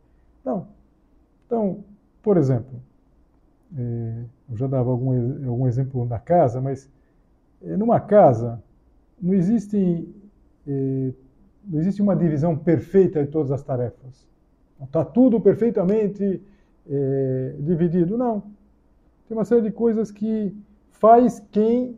não. 0.45 0.67
Então, 1.45 1.83
por 2.21 2.37
exemplo, 2.37 2.79
é, 3.75 4.23
eu 4.49 4.57
já 4.57 4.67
dava 4.67 4.91
algum, 4.91 5.11
algum 5.47 5.67
exemplo 5.67 6.05
na 6.05 6.19
casa, 6.19 6.61
mas 6.61 6.87
é, 7.63 7.75
numa 7.75 7.99
casa 7.99 8.61
não 9.19 9.33
existe 9.33 10.07
é, 10.67 11.13
não 11.67 11.79
existe 11.79 12.01
uma 12.01 12.15
divisão 12.15 12.55
perfeita 12.57 13.23
de 13.23 13.31
todas 13.31 13.51
as 13.51 13.61
tarefas. 13.63 14.27
Está 14.81 15.05
tudo 15.05 15.39
perfeitamente 15.39 16.41
é, 16.89 17.55
dividido. 17.59 18.17
Não. 18.17 18.41
Tem 19.27 19.37
uma 19.37 19.45
série 19.45 19.61
de 19.61 19.71
coisas 19.71 20.11
que 20.11 20.55
faz 21.01 21.41
quem 21.51 21.97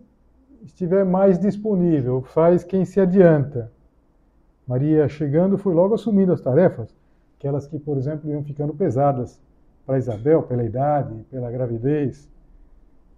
estiver 0.64 1.06
mais 1.06 1.38
disponível, 1.38 2.24
faz 2.24 2.64
quem 2.64 2.84
se 2.86 3.00
adianta. 3.00 3.72
Maria, 4.68 5.08
chegando, 5.08 5.58
foi 5.58 5.76
logo 5.76 5.94
assumindo 5.94 6.34
as 6.34 6.42
tarefas, 6.42 6.96
aquelas 7.38 7.68
que, 7.68 7.78
por 7.78 7.98
exemplo, 7.98 8.32
iam 8.32 8.44
ficando 8.44 8.74
pesadas 8.74 9.40
para 9.86 10.00
Isabel, 10.00 10.42
pela 10.42 10.64
idade, 10.64 11.14
pela 11.30 11.52
gravidez. 11.52 12.28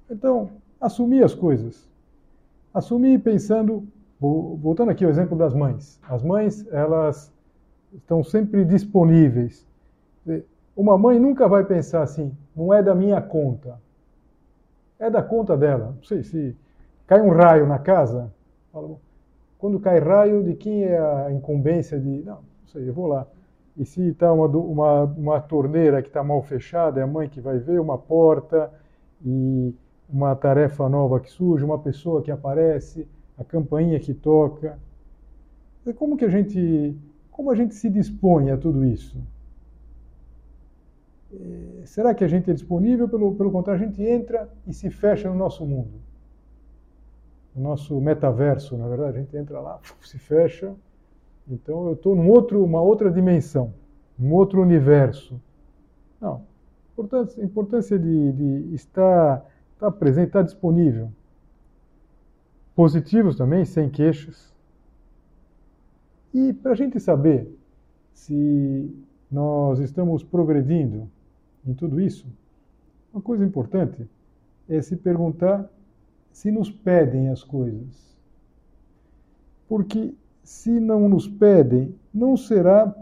Então, 0.09 0.49
assumir 0.81 1.23
as 1.23 1.33
coisas. 1.33 1.87
Assumir 2.73 3.19
pensando 3.19 3.87
Voltando 4.19 4.91
aqui 4.91 5.03
ao 5.03 5.11
exemplo 5.11 5.37
das 5.37 5.53
mães. 5.53 5.99
As 6.07 6.23
mães, 6.23 6.65
elas 6.71 7.31
estão 7.93 8.23
sempre 8.23 8.63
disponíveis. 8.63 9.67
Uma 10.75 10.97
mãe 10.97 11.19
nunca 11.19 11.47
vai 11.47 11.63
pensar 11.65 12.01
assim, 12.01 12.35
não 12.55 12.73
é 12.73 12.81
da 12.81 12.95
minha 12.95 13.21
conta. 13.21 13.79
É 14.99 15.09
da 15.09 15.21
conta 15.21 15.57
dela. 15.57 15.93
Não 15.95 16.03
sei 16.03 16.23
se 16.23 16.55
cai 17.05 17.21
um 17.21 17.29
raio 17.29 17.67
na 17.67 17.79
casa, 17.79 18.31
quando 19.57 19.79
cai 19.79 19.99
raio, 19.99 20.43
de 20.43 20.53
quem 20.53 20.83
é 20.83 20.97
a 20.97 21.31
incumbência 21.31 21.99
de. 21.99 22.21
Não, 22.23 22.35
não 22.35 22.67
sei, 22.67 22.87
eu 22.87 22.93
vou 22.93 23.07
lá. 23.07 23.25
E 23.77 23.85
se 23.85 24.09
está 24.09 24.31
uma, 24.31 24.47
uma, 24.47 25.03
uma 25.03 25.41
torneira 25.41 26.01
que 26.01 26.07
está 26.07 26.23
mal 26.23 26.41
fechada, 26.41 26.99
é 26.99 27.03
a 27.03 27.07
mãe 27.07 27.27
que 27.27 27.41
vai 27.41 27.57
ver, 27.57 27.79
uma 27.79 27.97
porta 27.97 28.71
e 29.25 29.73
uma 30.09 30.35
tarefa 30.35 30.87
nova 30.87 31.19
que 31.19 31.29
surge, 31.29 31.65
uma 31.65 31.79
pessoa 31.79 32.21
que 32.21 32.31
aparece 32.31 33.07
a 33.37 33.43
campainha 33.43 33.99
que 33.99 34.13
toca. 34.13 34.77
Como 35.97 36.15
que 36.15 36.25
a 36.25 36.29
gente, 36.29 36.95
como 37.31 37.51
a 37.51 37.55
gente 37.55 37.75
se 37.75 37.89
dispõe 37.89 38.51
a 38.51 38.57
tudo 38.57 38.85
isso? 38.85 39.17
É, 41.33 41.85
será 41.85 42.13
que 42.13 42.23
a 42.23 42.27
gente 42.27 42.49
é 42.49 42.53
disponível? 42.53 43.07
Pelo, 43.07 43.35
pelo 43.35 43.51
contrário, 43.51 43.83
a 43.83 43.87
gente 43.87 44.01
entra 44.03 44.49
e 44.67 44.73
se 44.73 44.89
fecha 44.89 45.29
no 45.29 45.35
nosso 45.35 45.65
mundo. 45.65 45.93
No 47.55 47.63
nosso 47.63 47.99
metaverso, 47.99 48.77
na 48.77 48.87
verdade, 48.87 49.17
a 49.17 49.21
gente 49.21 49.35
entra 49.35 49.59
lá, 49.59 49.79
se 50.01 50.17
fecha. 50.17 50.73
Então 51.47 51.87
eu 51.87 51.93
estou 51.93 52.15
num 52.15 52.29
outro, 52.29 52.63
uma 52.63 52.81
outra 52.81 53.11
dimensão, 53.11 53.73
um 54.19 54.33
outro 54.33 54.61
universo. 54.61 55.39
Não. 56.19 56.41
Importância, 56.93 57.43
importância 57.43 57.99
de, 57.99 58.31
de 58.31 58.75
estar, 58.75 59.45
estar 59.73 59.91
presente, 59.91 60.27
estar 60.27 60.43
disponível 60.43 61.11
positivos 62.75 63.35
também, 63.37 63.63
sem 63.63 63.89
queixas. 63.89 64.53
E 66.33 66.51
para 66.51 66.73
a 66.73 66.75
gente 66.75 66.99
saber 66.99 67.49
se 68.13 68.93
nós 69.31 69.79
estamos 69.79 70.23
progredindo 70.23 71.09
em 71.65 71.73
tudo 71.73 71.99
isso, 71.99 72.25
uma 73.13 73.21
coisa 73.21 73.43
importante 73.43 74.07
é 74.67 74.81
se 74.81 74.95
perguntar 74.95 75.69
se 76.31 76.51
nos 76.51 76.69
pedem 76.69 77.29
as 77.29 77.43
coisas. 77.43 78.15
Porque 79.67 80.13
se 80.43 80.79
não 80.79 81.07
nos 81.07 81.27
pedem, 81.27 81.95
não 82.13 82.35
será 82.35 82.93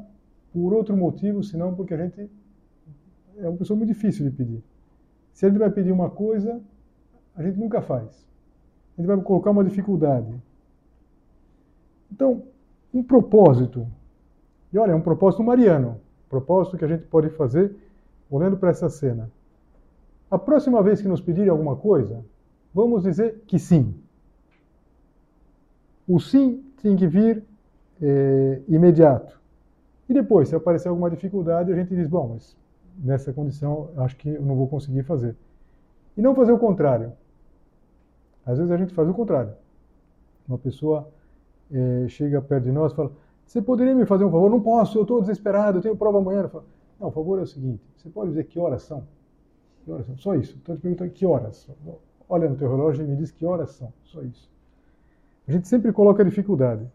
por 0.54 0.74
outro 0.74 0.96
motivo, 0.96 1.44
senão 1.44 1.74
porque 1.74 1.94
a 1.94 1.98
gente 1.98 2.30
é 3.38 3.48
uma 3.50 3.58
pessoa 3.58 3.76
muito 3.76 3.90
difícil 3.90 4.30
de 4.30 4.36
pedir. 4.36 4.64
Se 5.34 5.46
ele 5.46 5.58
vai 5.58 5.72
pedir 5.72 5.92
uma 5.92 6.10
coisa, 6.10 6.62
a 7.36 7.42
gente 7.42 7.58
nunca 7.58 7.82
faz 7.82 8.24
a 8.98 9.02
gente 9.02 9.08
vai 9.08 9.20
colocar 9.22 9.52
uma 9.52 9.64
dificuldade. 9.64 10.34
Então, 12.12 12.44
um 12.94 13.04
propósito. 13.04 13.88
E 14.72 14.78
olha, 14.78 14.92
é 14.92 14.96
um 14.96 15.02
propósito 15.02 15.44
mariano. 15.44 16.00
Propósito 16.30 16.78
que 16.78 16.86
a 16.86 16.88
gente 16.88 17.04
pode 17.06 17.30
fazer 17.30 17.76
olhando 18.36 18.58
para 18.58 18.70
essa 18.70 18.90
cena. 18.90 19.30
A 20.30 20.40
próxima 20.40 20.82
vez 20.82 21.02
que 21.02 21.08
nos 21.08 21.22
pedirem 21.22 21.50
alguma 21.50 21.76
coisa, 21.76 22.26
vamos 22.74 23.04
dizer 23.04 23.44
que 23.46 23.60
sim. 23.60 23.94
O 26.08 26.20
sim 26.20 26.64
tem 26.82 26.96
que 26.96 27.08
vir 27.08 27.44
é, 28.02 28.62
imediato. 28.68 29.40
E 30.10 30.14
depois, 30.14 30.50
se 30.50 30.56
aparecer 30.56 30.90
alguma 30.90 31.10
dificuldade, 31.10 31.72
a 31.72 31.76
gente 31.76 31.96
diz: 31.96 32.08
bom, 32.08 32.30
mas 32.34 32.58
nessa 32.98 33.32
condição 33.32 33.90
acho 33.98 34.18
que 34.18 34.30
eu 34.30 34.42
não 34.42 34.56
vou 34.56 34.68
conseguir 34.68 35.04
fazer. 35.04 35.36
E 36.18 36.22
não 36.22 36.36
fazer 36.36 36.52
o 36.52 36.60
contrário. 36.60 37.14
Às 38.46 38.58
vezes 38.58 38.72
a 38.72 38.78
gente 38.78 38.94
faz 38.94 39.08
o 39.08 39.14
contrário. 39.14 39.54
Uma 40.48 40.58
pessoa 40.58 41.08
é, 41.72 42.08
chega 42.08 42.42
perto 42.42 42.64
de 42.64 42.72
nós 42.72 42.92
e 42.92 42.96
fala: 42.96 43.12
Você 43.46 43.62
poderia 43.62 43.94
me 43.94 44.06
fazer 44.06 44.26
um 44.26 44.32
favor? 44.32 44.50
Não 44.50 44.62
posso, 44.62 44.98
eu 44.98 45.04
estou 45.04 45.22
desesperado, 45.22 45.78
eu 45.78 45.82
tenho 45.82 45.96
prova 45.96 46.18
amanhã. 46.18 46.48
Falo, 46.48 46.66
não, 47.00 47.08
o 47.08 47.12
favor 47.12 47.40
é 47.40 47.44
o 47.44 47.48
seguinte: 47.48 47.84
você 47.96 48.10
pode 48.10 48.30
dizer 48.30 48.46
que 48.46 48.60
horas 48.60 48.84
são? 48.84 49.04
Que 49.84 49.92
horas 49.92 50.06
são? 50.06 50.18
Só 50.18 50.36
isso. 50.36 50.56
Estou 50.58 50.76
te 50.76 50.82
perguntando 50.82 51.12
que 51.12 51.26
horas. 51.26 51.70
Olha 52.30 52.50
no 52.50 52.56
teu 52.56 52.70
relógio 52.70 53.04
e 53.04 53.08
me 53.08 53.16
diz 53.16 53.32
que 53.32 53.46
horas 53.46 53.72
são. 53.72 53.92
Só 54.04 54.22
isso. 54.22 54.50
A 55.48 55.52
gente 55.52 55.68
sempre 55.68 55.92
coloca 55.92 56.24
dificuldade. 56.24 56.86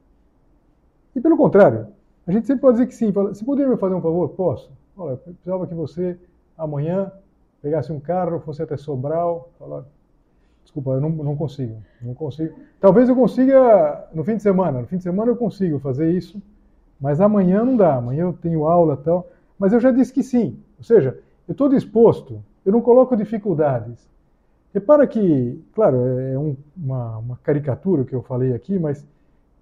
E 1.14 1.20
pelo 1.20 1.36
contrário, 1.36 1.88
a 2.26 2.32
gente 2.32 2.46
sempre 2.46 2.62
pode 2.62 2.78
dizer 2.78 2.86
que 2.86 2.94
sim. 2.94 3.12
Fala, 3.12 3.34
você 3.34 3.44
poderia 3.44 3.70
me 3.70 3.76
fazer 3.76 3.94
um 3.94 4.00
favor? 4.00 4.28
Posso. 4.30 4.70
Olha, 4.96 5.12
eu 5.12 5.18
precisava 5.18 5.66
que 5.66 5.74
você 5.74 6.18
amanhã 6.56 7.12
pegasse 7.60 7.92
um 7.92 8.00
carro, 8.00 8.40
fosse 8.40 8.62
até 8.62 8.76
Sobral, 8.76 9.50
falar, 9.58 9.84
Desculpa, 10.68 10.90
eu 10.90 11.00
não, 11.00 11.08
não 11.08 11.34
consigo. 11.34 11.82
Não 12.02 12.12
consigo. 12.12 12.54
Talvez 12.78 13.08
eu 13.08 13.16
consiga 13.16 14.06
no 14.12 14.22
fim 14.22 14.36
de 14.36 14.42
semana. 14.42 14.82
No 14.82 14.86
fim 14.86 14.98
de 14.98 15.02
semana 15.02 15.30
eu 15.30 15.36
consigo 15.36 15.78
fazer 15.78 16.12
isso, 16.12 16.42
mas 17.00 17.22
amanhã 17.22 17.64
não 17.64 17.74
dá. 17.74 17.94
Amanhã 17.94 18.24
eu 18.24 18.34
tenho 18.34 18.66
aula 18.66 18.92
e 18.92 19.02
tal. 19.02 19.26
Mas 19.58 19.72
eu 19.72 19.80
já 19.80 19.90
disse 19.90 20.12
que 20.12 20.22
sim. 20.22 20.58
Ou 20.78 20.84
seja, 20.84 21.18
eu 21.46 21.52
estou 21.52 21.68
disposto. 21.68 22.42
Eu 22.64 22.72
não 22.72 22.80
coloco 22.80 23.16
dificuldades. 23.16 24.08
Repara 24.72 25.06
que, 25.06 25.62
claro, 25.74 25.96
é 26.18 26.38
um, 26.38 26.56
uma, 26.76 27.18
uma 27.18 27.36
caricatura 27.42 28.04
que 28.04 28.14
eu 28.14 28.22
falei 28.22 28.54
aqui, 28.54 28.78
mas 28.78 29.04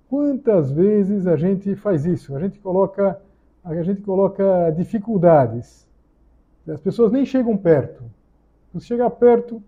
quantas 0.09 0.71
vezes 0.71 1.27
a 1.27 1.37
gente 1.37 1.75
faz 1.77 2.05
isso? 2.05 2.35
A 2.37 2.41
gente 2.41 2.59
coloca, 2.59 3.19
a 3.65 3.83
gente 3.83 4.03
coloca 4.03 4.71
dificuldades. 4.77 5.87
As 6.69 6.81
pessoas 6.81 7.13
nem 7.13 7.25
chegam 7.25 7.57
perto. 7.57 8.03
Se 8.73 8.81
chegar 8.81 9.09
perto, 9.11 9.63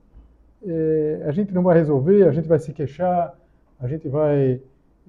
é, 0.67 1.23
a 1.27 1.31
gente 1.31 1.55
não 1.55 1.63
vai 1.63 1.77
resolver, 1.79 2.29
a 2.29 2.33
gente 2.33 2.49
vai 2.49 2.59
se 2.59 2.73
queixar, 2.73 3.35
a 3.81 3.87
gente 3.87 4.09
vai 4.09 4.61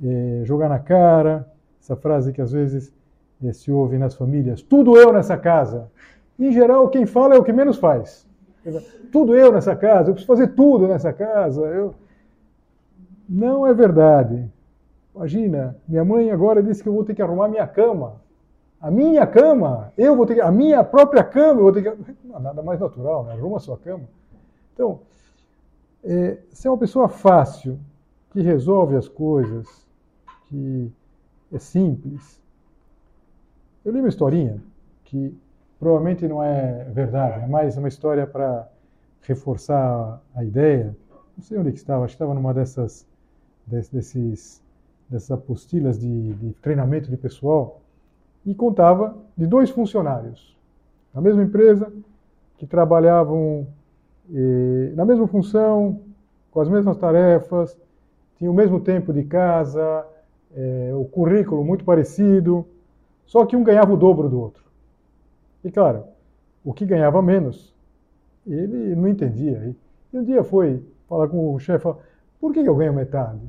é, 0.04 0.42
jogar 0.46 0.70
na 0.70 0.80
cara, 0.80 1.52
essa 1.82 1.96
frase 1.96 2.32
que 2.32 2.42
às 2.42 2.52
vezes 2.52 2.94
se 3.54 3.72
ouve 3.72 3.98
nas 3.98 4.16
famílias, 4.16 4.62
tudo 4.62 4.98
eu 4.98 5.14
nessa 5.14 5.38
casa. 5.38 5.90
Em 6.38 6.52
geral, 6.52 6.90
quem 6.90 7.06
fala 7.06 7.36
é 7.36 7.38
o 7.38 7.44
que 7.44 7.54
menos 7.54 7.78
faz. 7.78 8.28
Tudo 9.12 9.36
eu 9.36 9.52
nessa 9.52 9.76
casa, 9.76 10.10
eu 10.10 10.14
preciso 10.14 10.28
fazer 10.28 10.50
tudo 10.50 10.88
nessa 10.88 11.12
casa. 11.12 11.62
Eu... 11.62 11.96
Não 13.28 13.66
é 13.66 13.74
verdade. 13.74 14.50
Imagina, 15.16 15.76
minha 15.88 16.06
mãe 16.06 16.32
agora 16.32 16.62
disse 16.62 16.84
que 16.84 16.90
eu 16.90 16.94
vou 16.94 17.04
ter 17.04 17.14
que 17.14 17.22
arrumar 17.22 17.48
minha 17.48 17.68
cama. 17.68 18.22
A 18.80 18.90
minha 18.90 19.28
cama, 19.28 19.92
eu 19.98 20.16
vou 20.16 20.26
ter 20.26 20.36
que, 20.36 20.42
a 20.42 20.52
minha 20.52 20.84
própria 20.84 21.24
cama, 21.24 21.60
eu 21.60 21.64
vou 21.64 21.74
ter 21.74 21.84
que. 21.84 22.16
Não, 22.24 22.40
nada 22.40 22.62
mais 22.64 22.80
natural, 22.80 23.26
né? 23.26 23.34
Arruma 23.34 23.58
a 23.58 23.60
sua 23.60 23.78
cama. 23.78 24.04
Então, 24.74 25.02
é, 26.04 26.38
se 26.52 26.68
é 26.68 26.72
uma 26.72 26.78
pessoa 26.78 27.10
fácil, 27.10 27.78
que 28.32 28.42
resolve 28.42 28.96
as 28.96 29.08
coisas, 29.08 29.68
que 30.48 30.92
é 31.52 31.60
simples. 31.60 32.40
Eu 33.84 33.92
li 33.94 34.00
uma 34.00 34.10
historinha 34.10 34.62
que 35.06 35.34
provavelmente 35.80 36.28
não 36.28 36.44
é 36.44 36.84
verdade, 36.92 37.44
é 37.44 37.48
mais 37.48 37.78
uma 37.78 37.88
história 37.88 38.28
para 38.28 38.68
reforçar 39.22 40.22
a 40.36 40.44
ideia. 40.44 40.96
Não 41.38 41.44
sei 41.44 41.58
onde 41.58 41.72
que 41.72 41.78
estava, 41.78 42.04
acho 42.04 42.12
que 42.12 42.16
estava 42.16 42.34
numa 42.34 42.54
dessas 42.54 43.08
desses 43.66 44.62
dessas 45.10 45.32
apostilas 45.32 45.98
de, 45.98 46.34
de 46.34 46.54
treinamento 46.62 47.10
de 47.10 47.18
pessoal 47.18 47.82
e 48.46 48.54
contava 48.54 49.16
de 49.36 49.48
dois 49.48 49.70
funcionários 49.70 50.56
na 51.14 51.22
mesma 51.22 51.44
empresa 51.44 51.92
que 52.58 52.66
trabalhavam 52.66 53.68
eh, 54.34 54.92
na 54.96 55.06
mesma 55.06 55.28
função, 55.28 56.02
com 56.52 56.60
as 56.62 56.70
mesmas 56.70 56.98
tarefas, 56.98 57.78
tinham 58.38 58.54
o 58.54 58.56
mesmo 58.56 58.80
tempo 58.80 59.14
de 59.14 59.24
casa, 59.24 60.06
eh, 60.56 60.92
o 60.94 61.06
currículo 61.06 61.64
muito 61.64 61.84
parecido, 61.84 62.66
só 63.30 63.46
que 63.46 63.56
um 63.56 63.64
ganhava 63.64 63.94
o 63.94 63.98
dobro 63.98 64.28
do 64.28 64.40
outro. 64.40 64.64
E 65.64 65.70
claro, 65.70 66.04
o 66.66 66.74
que 66.74 66.84
ganhava 66.84 67.22
menos, 67.22 67.76
ele 68.46 68.96
não 68.96 69.08
entendia. 69.08 69.76
E 70.12 70.18
um 70.18 70.24
dia 70.24 70.44
foi 70.44 70.84
falar 71.08 71.28
com 71.28 71.54
o 71.54 71.60
chefe, 71.60 71.88
por 72.42 72.52
que 72.52 72.60
eu 72.62 72.76
ganho 72.76 72.92
metade? 72.92 73.40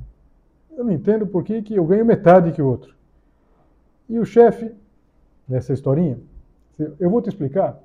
Eu 0.77 0.85
não 0.85 0.93
entendo 0.93 1.27
por 1.27 1.43
que, 1.43 1.63
que 1.63 1.75
eu 1.75 1.87
ganho 1.87 2.05
metade 2.05 2.53
que 2.53 2.61
o 2.61 2.67
outro. 2.67 2.95
E 4.07 4.19
o 4.19 4.25
chefe, 4.27 4.71
nessa 5.49 5.73
historinha, 5.73 6.19
eu 6.99 7.09
vou 7.09 7.23
te 7.23 7.31
explicar, 7.31 7.83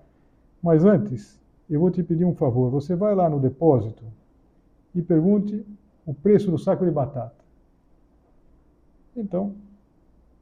mas 0.62 0.84
antes, 0.84 1.39
eu 1.69 1.79
vou 1.79 1.91
te 1.91 2.03
pedir 2.03 2.25
um 2.25 2.36
favor. 2.36 2.69
Você 2.71 2.93
vai 2.93 3.15
lá 3.15 3.29
no 3.29 3.39
depósito 3.39 4.03
e 4.93 5.01
pergunte 5.01 5.65
o 6.05 6.13
preço 6.13 6.51
do 6.51 6.60
saco 6.60 6.84
de 6.84 6.91
batata. 6.91 7.45
Então, 9.15 9.55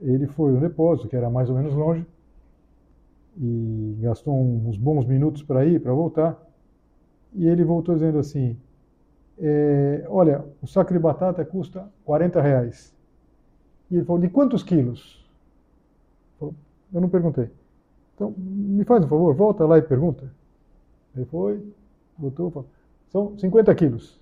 ele 0.03 0.27
foi 0.27 0.51
no 0.51 0.59
depósito, 0.59 1.07
que 1.07 1.15
era 1.15 1.29
mais 1.29 1.49
ou 1.49 1.55
menos 1.55 1.73
longe, 1.73 2.05
e 3.37 3.97
gastou 4.01 4.35
uns 4.39 4.77
bons 4.77 5.05
minutos 5.05 5.41
para 5.41 5.65
ir, 5.65 5.81
para 5.81 5.93
voltar. 5.93 6.39
E 7.33 7.47
ele 7.47 7.63
voltou 7.63 7.95
dizendo 7.95 8.19
assim: 8.19 8.55
é, 9.39 10.05
olha, 10.09 10.45
o 10.61 10.67
saco 10.67 10.93
de 10.93 10.99
batata 10.99 11.43
custa 11.43 11.87
40 12.05 12.41
reais. 12.41 12.93
E 13.89 13.95
ele 13.95 14.05
falou, 14.05 14.21
de 14.21 14.29
quantos 14.29 14.63
quilos? 14.63 15.23
Eu 16.39 17.01
não 17.01 17.09
perguntei. 17.09 17.49
Então, 18.15 18.33
me 18.37 18.83
faz 18.83 19.03
um 19.03 19.07
favor, 19.07 19.33
volta 19.33 19.65
lá 19.65 19.77
e 19.77 19.81
pergunta. 19.81 20.31
Ele 21.15 21.25
foi, 21.25 21.63
botou, 22.17 22.51
falou, 22.51 22.69
são 23.09 23.37
50 23.37 23.73
quilos. 23.75 24.19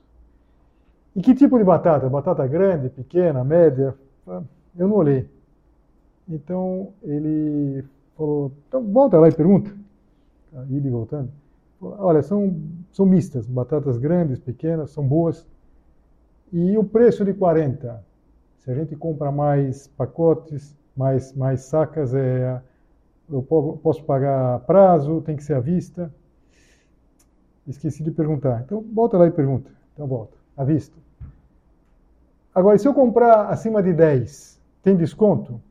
E 1.16 1.22
que 1.22 1.36
tipo 1.36 1.58
de 1.58 1.64
batata? 1.64 2.10
Batata 2.10 2.48
grande, 2.48 2.90
pequena, 2.90 3.44
média? 3.44 3.94
Eu 4.78 4.88
não 4.88 4.96
olhei. 4.96 5.30
Então, 6.32 6.94
ele 7.04 7.84
falou, 8.16 8.52
então 8.68 8.84
volta 8.84 9.20
lá 9.20 9.28
e 9.28 9.34
pergunta. 9.34 9.72
Indo 10.70 10.88
e 10.88 10.92
voltando. 10.92 11.30
Olha, 11.82 12.22
são, 12.22 12.56
são 12.92 13.06
mistas, 13.06 13.48
batatas 13.48 13.98
grandes, 13.98 14.40
pequenas, 14.40 14.92
são 14.92 15.06
boas. 15.06 15.46
E 16.54 16.78
o 16.78 16.84
preço 16.84 17.26
de 17.26 17.34
40, 17.34 18.04
se 18.60 18.72
a 18.72 18.76
gente 18.76 18.96
compra 18.96 19.32
mais 19.32 19.88
pacotes, 19.88 20.76
mais, 20.96 21.34
mais 21.34 21.62
sacas, 21.62 22.14
é, 22.14 22.62
eu 23.30 23.42
posso 23.42 24.04
pagar 24.04 24.60
prazo, 24.62 25.22
tem 25.22 25.36
que 25.36 25.44
ser 25.44 25.56
à 25.56 25.60
vista. 25.60 26.14
Esqueci 27.68 28.04
de 28.04 28.12
perguntar. 28.12 28.62
Então, 28.66 28.84
volta 28.94 29.18
lá 29.18 29.28
e 29.28 29.32
pergunta. 29.32 29.72
Então, 29.94 30.06
volta. 30.08 30.38
À 30.56 30.64
vista. 30.64 30.96
Agora, 32.54 32.78
se 32.78 32.88
eu 32.88 32.94
comprar 32.94 33.48
acima 33.48 33.82
de 33.82 33.94
10, 33.94 34.60
tem 34.84 34.96
desconto? 34.96 35.62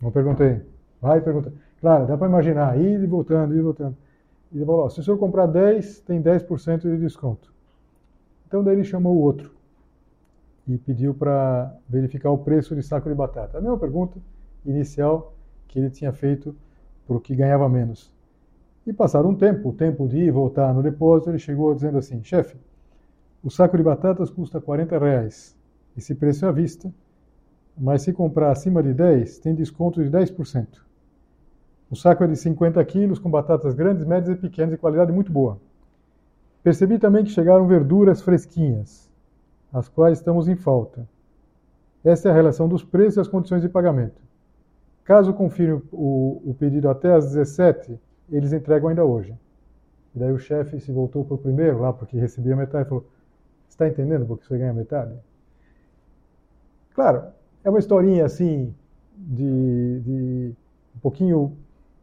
Não 0.00 0.10
perguntei. 0.10 0.62
Vai 1.00 1.20
perguntar. 1.20 1.52
Claro, 1.80 2.06
dá 2.06 2.16
para 2.16 2.28
imaginar, 2.28 2.78
ir 2.78 3.00
e 3.02 3.06
voltando, 3.06 3.54
ir 3.54 3.58
e 3.58 3.62
voltando. 3.62 3.96
E 4.52 4.56
ele 4.56 4.64
falou, 4.64 4.88
se 4.90 5.00
o 5.00 5.02
senhor 5.02 5.18
comprar 5.18 5.46
10, 5.46 6.00
tem 6.00 6.22
10% 6.22 6.80
de 6.82 6.98
desconto. 6.98 7.52
Então 8.46 8.64
daí 8.64 8.74
ele 8.74 8.84
chamou 8.84 9.14
o 9.14 9.20
outro 9.20 9.52
e 10.66 10.76
pediu 10.76 11.14
para 11.14 11.74
verificar 11.88 12.30
o 12.30 12.38
preço 12.38 12.74
de 12.74 12.82
saco 12.82 13.08
de 13.08 13.14
batata. 13.14 13.58
A 13.58 13.60
mesma 13.60 13.78
pergunta 13.78 14.18
inicial 14.64 15.34
que 15.66 15.78
ele 15.78 15.90
tinha 15.90 16.12
feito 16.12 16.54
para 17.06 17.16
o 17.16 17.20
que 17.20 17.34
ganhava 17.34 17.68
menos. 17.68 18.12
E 18.86 18.92
passado 18.92 19.28
um 19.28 19.34
tempo, 19.34 19.68
o 19.68 19.72
tempo 19.72 20.08
de 20.08 20.18
ir 20.18 20.26
e 20.26 20.30
voltar 20.30 20.72
no 20.72 20.82
depósito, 20.82 21.30
ele 21.30 21.38
chegou 21.38 21.74
dizendo 21.74 21.98
assim, 21.98 22.22
chefe, 22.22 22.56
o 23.42 23.50
saco 23.50 23.76
de 23.76 23.82
batatas 23.82 24.30
custa 24.30 24.60
40 24.60 24.98
reais. 24.98 25.56
Esse 25.96 26.14
preço 26.14 26.44
é 26.44 26.48
à 26.48 26.52
vista, 26.52 26.92
mas 27.78 28.02
se 28.02 28.12
comprar 28.12 28.50
acima 28.50 28.82
de 28.82 28.92
10, 28.92 29.38
tem 29.38 29.54
desconto 29.54 30.02
de 30.02 30.10
10%. 30.10 30.66
O 31.90 31.96
saco 31.96 32.24
é 32.24 32.26
de 32.26 32.36
50 32.36 32.84
quilos, 32.84 33.18
com 33.18 33.30
batatas 33.30 33.74
grandes, 33.74 34.04
médias 34.04 34.36
e 34.36 34.40
pequenas, 34.40 34.72
de 34.72 34.76
qualidade 34.76 35.12
muito 35.12 35.32
boa. 35.32 35.58
Percebi 36.62 36.98
também 36.98 37.24
que 37.24 37.30
chegaram 37.30 37.66
verduras 37.66 38.20
fresquinhas, 38.20 39.08
as 39.72 39.88
quais 39.88 40.18
estamos 40.18 40.48
em 40.48 40.56
falta. 40.56 41.08
Essa 42.04 42.28
é 42.28 42.30
a 42.30 42.34
relação 42.34 42.68
dos 42.68 42.84
preços 42.84 43.16
e 43.16 43.20
as 43.20 43.28
condições 43.28 43.62
de 43.62 43.68
pagamento. 43.68 44.20
Caso 45.04 45.32
confirme 45.32 45.82
o, 45.90 46.42
o 46.44 46.54
pedido 46.58 46.90
até 46.90 47.14
às 47.14 47.26
17, 47.32 47.98
eles 48.30 48.52
entregam 48.52 48.90
ainda 48.90 49.04
hoje. 49.04 49.34
E 50.14 50.18
daí 50.18 50.32
o 50.32 50.38
chefe 50.38 50.80
se 50.80 50.92
voltou 50.92 51.24
para 51.24 51.34
o 51.34 51.38
primeiro, 51.38 51.80
lá 51.80 51.92
porque 51.92 52.18
recebia 52.18 52.54
metade, 52.54 52.86
e 52.86 52.88
falou: 52.88 53.06
Está 53.68 53.88
entendendo 53.88 54.26
porque 54.26 54.44
você 54.44 54.58
ganha 54.58 54.72
metade? 54.74 55.14
Claro, 56.94 57.28
é 57.68 57.70
uma 57.70 57.78
historinha 57.78 58.24
assim, 58.24 58.74
de, 59.14 60.00
de 60.00 60.54
um 60.96 61.00
pouquinho 61.00 61.52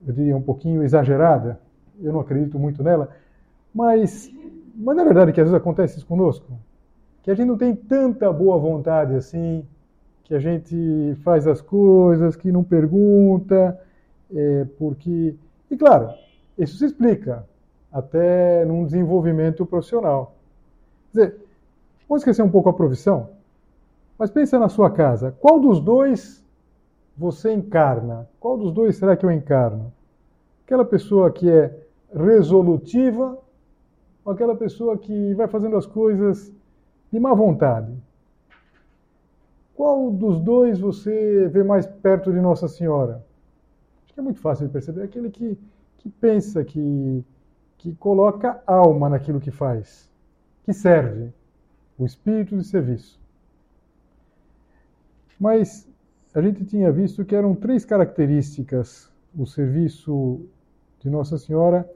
eu 0.06 0.13
diria, 0.13 0.38
um 0.38 0.41
pouquinho 0.41 0.84
exagerada, 0.84 1.60
eu 1.99 2.13
não 2.13 2.19
acredito 2.19 2.60
muito 2.60 2.84
nela, 2.84 3.10
mas, 3.73 4.32
mas 4.75 4.95
na 4.95 5.04
verdade 5.04 5.34
que 5.34 5.41
às 5.41 5.47
vezes 5.47 5.60
acontece 5.60 5.97
isso 5.97 6.06
conosco, 6.06 6.45
que 7.23 7.32
a 7.32 7.34
gente 7.34 7.47
não 7.47 7.58
tem 7.58 7.75
tanta 7.75 8.32
boa 8.32 8.60
vontade 8.60 9.15
assim, 9.15 9.65
que 10.23 10.36
a 10.36 10.39
gente 10.39 11.15
faz 11.23 11.47
as 11.47 11.62
coisas, 11.62 12.36
que 12.36 12.51
não 12.51 12.63
pergunta, 12.63 13.80
é, 14.32 14.67
porque... 14.78 15.36
E 15.71 15.75
claro, 15.75 16.10
isso 16.58 16.78
se 16.78 16.86
explica 16.86 17.43
até 17.91 18.63
num 18.65 18.86
desenvolvimento 18.86 19.65
profissional. 19.65 20.36
Quer 21.12 21.19
dizer, 21.19 21.38
vamos 22.08 22.21
esquecer 22.21 22.43
um 22.43 22.49
pouco 22.49 22.69
a 22.69 22.73
profissão, 22.73 23.30
mas 24.17 24.32
pensa 24.32 24.58
na 24.58 24.69
sua 24.69 24.89
casa, 24.89 25.36
qual 25.39 25.60
dos 25.60 25.80
dois 25.80 26.43
você 27.17 27.54
encarna? 27.54 28.28
Qual 28.39 28.58
dos 28.58 28.71
dois 28.71 28.95
será 28.95 29.15
que 29.15 29.25
eu 29.25 29.32
encarno? 29.32 29.91
Aquela 30.65 30.86
pessoa 30.86 31.32
que 31.32 31.49
é 31.49 31.86
resolutiva 32.13 33.38
ou 34.23 34.34
aquela 34.34 34.56
pessoa 34.56 34.97
que 34.97 35.34
vai 35.34 35.47
fazendo 35.47 35.75
as 35.75 35.86
coisas 35.86 36.51
de 37.12 37.19
má 37.19 37.34
vontade? 37.34 37.93
Qual 39.75 40.10
dos 40.10 40.39
dois 40.39 40.80
você 40.80 41.49
vê 41.49 41.62
mais 41.63 41.86
perto 41.86 42.32
de 42.32 42.39
Nossa 42.39 42.67
Senhora? 42.67 43.23
Acho 44.06 44.13
que 44.13 44.19
é 44.19 44.23
muito 44.23 44.39
fácil 44.39 44.67
de 44.67 44.71
perceber. 44.71 45.04
Aquele 45.04 45.30
que, 45.30 45.60
que 45.97 46.10
pensa, 46.10 46.63
que, 46.63 47.23
que 47.78 47.93
coloca 47.95 48.62
alma 48.65 49.10
naquilo 49.10 49.41
que 49.41 49.51
faz, 49.51 50.10
que 50.63 50.71
serve, 50.71 51.34
o 51.99 52.06
espírito 52.06 52.58
de 52.58 52.63
serviço. 52.63 53.19
Mas 55.39 55.88
a 56.34 56.41
gente 56.41 56.65
tinha 56.65 56.91
visto 56.91 57.26
que 57.26 57.36
eram 57.36 57.56
três 57.56 57.86
características 57.86 59.12
o 59.38 59.45
serviço 59.45 60.41
de 61.00 61.10
Nossa 61.10 61.38
Senhora. 61.38 61.89